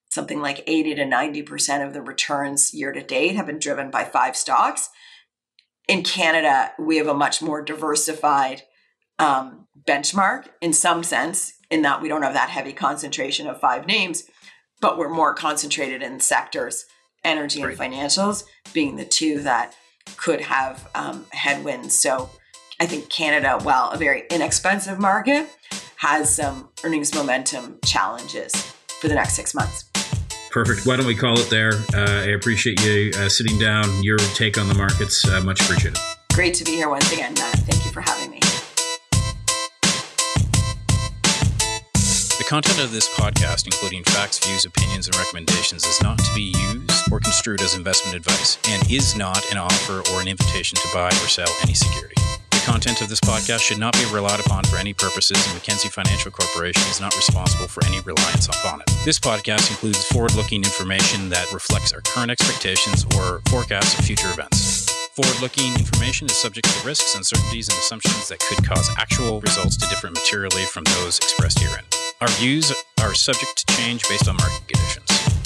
something 0.09 0.41
like 0.41 0.63
80 0.65 0.95
to 0.95 1.03
90% 1.03 1.85
of 1.85 1.93
the 1.93 2.01
returns 2.01 2.73
year 2.73 2.93
to 2.93 3.03
date 3.03 3.35
have 3.35 3.47
been 3.47 3.59
driven 3.59 3.91
by 3.91 4.05
five 4.05 4.37
stocks. 4.37 4.89
In 5.87 6.03
Canada, 6.03 6.71
we 6.79 6.97
have 6.97 7.07
a 7.07 7.13
much 7.13 7.41
more 7.41 7.61
diversified 7.61 8.63
um, 9.19 9.67
benchmark 9.87 10.47
in 10.61 10.73
some 10.73 11.03
sense, 11.03 11.53
in 11.69 11.83
that 11.83 12.01
we 12.01 12.07
don't 12.07 12.23
have 12.23 12.33
that 12.33 12.49
heavy 12.49 12.73
concentration 12.73 13.47
of 13.47 13.59
five 13.59 13.85
names, 13.85 14.23
but 14.81 14.97
we're 14.97 15.09
more 15.09 15.33
concentrated 15.33 16.01
in 16.01 16.19
sectors 16.19 16.85
energy 17.23 17.61
and 17.61 17.77
financials 17.77 18.43
being 18.73 18.95
the 18.95 19.05
two 19.05 19.41
that 19.41 19.75
could 20.17 20.41
have 20.41 20.87
um, 20.93 21.25
headwinds. 21.31 21.99
So 21.99 22.29
I 22.79 22.85
think 22.85 23.09
Canada, 23.09 23.57
while 23.63 23.89
a 23.91 23.97
very 23.97 24.23
inexpensive 24.29 24.99
market, 24.99 25.47
has 25.97 26.33
some 26.33 26.69
earnings 26.83 27.15
momentum 27.15 27.79
challenges 27.83 28.53
for 29.01 29.07
the 29.07 29.15
next 29.15 29.33
six 29.33 29.55
months. 29.55 29.94
Perfect. 30.55 30.87
Why 30.87 30.95
don't 30.95 31.05
we 31.05 31.15
call 31.15 31.37
it 31.37 31.49
there? 31.49 31.73
Uh, 31.93 32.23
I 32.23 32.27
appreciate 32.27 32.81
you 32.85 33.11
uh, 33.17 33.27
sitting 33.27 33.59
down. 33.59 34.01
Your 34.01 34.17
take 34.35 34.57
on 34.57 34.69
the 34.69 34.73
markets, 34.73 35.27
uh, 35.27 35.41
much 35.41 35.59
appreciated. 35.59 35.99
Great 36.31 36.53
to 36.53 36.63
be 36.63 36.71
here 36.71 36.87
once 36.87 37.11
again, 37.11 37.33
Matt. 37.33 37.59
Thank 37.67 37.83
you 37.83 37.91
for 37.91 37.99
having 37.99 38.31
me. 38.31 38.39
The 42.39 42.45
content 42.47 42.79
of 42.79 42.93
this 42.93 43.09
podcast, 43.15 43.65
including 43.65 44.05
facts, 44.05 44.39
views, 44.47 44.63
opinions, 44.63 45.07
and 45.07 45.17
recommendations, 45.17 45.85
is 45.85 46.01
not 46.01 46.19
to 46.19 46.33
be 46.33 46.53
used 46.57 47.11
or 47.11 47.19
construed 47.19 47.59
as 47.59 47.75
investment 47.75 48.15
advice 48.15 48.57
and 48.69 48.89
is 48.89 49.13
not 49.17 49.43
an 49.51 49.57
offer 49.57 50.09
or 50.13 50.21
an 50.21 50.29
invitation 50.29 50.77
to 50.77 50.87
buy 50.93 51.07
or 51.07 51.27
sell 51.27 51.53
any 51.63 51.73
security. 51.73 52.15
The 52.55 52.71
content 52.71 53.01
of 53.01 53.09
this 53.09 53.19
podcast 53.19 53.59
should 53.59 53.79
not 53.79 53.93
be 53.93 54.05
relied 54.13 54.39
upon 54.39 54.63
for 54.63 54.77
any 54.77 54.93
purposes, 54.93 55.45
and 55.45 55.55
Mackenzie 55.55 55.89
Financial 55.89 56.31
Corporation 56.31 56.81
is 56.89 57.01
not 57.01 57.13
responsible 57.13 57.67
for 57.67 57.83
any 57.85 57.99
reliance 57.99 58.47
upon 58.47 58.79
it. 58.79 58.89
This 59.03 59.19
podcast 59.19 59.69
includes 59.69 60.05
forward 60.05 60.33
looking 60.35 60.63
information 60.63 61.27
that 61.29 61.51
reflects 61.51 61.91
our 61.91 61.99
current 61.99 62.31
expectations 62.31 63.05
or 63.17 63.41
forecasts 63.49 63.99
of 63.99 64.05
future 64.05 64.29
events. 64.31 64.89
Forward 65.15 65.41
looking 65.41 65.73
information 65.73 66.27
is 66.27 66.37
subject 66.37 66.65
to 66.69 66.87
risks, 66.87 67.13
uncertainties, 67.13 67.67
and 67.67 67.77
assumptions 67.77 68.29
that 68.29 68.39
could 68.39 68.65
cause 68.65 68.89
actual 68.97 69.41
results 69.41 69.75
to 69.75 69.87
differ 69.89 70.09
materially 70.09 70.63
from 70.63 70.85
those 70.85 71.17
expressed 71.17 71.59
herein. 71.59 71.83
Our 72.21 72.29
views 72.39 72.71
are 73.01 73.13
subject 73.13 73.67
to 73.67 73.75
change 73.75 74.07
based 74.07 74.29
on 74.29 74.37
market 74.37 74.65
conditions. 74.65 75.14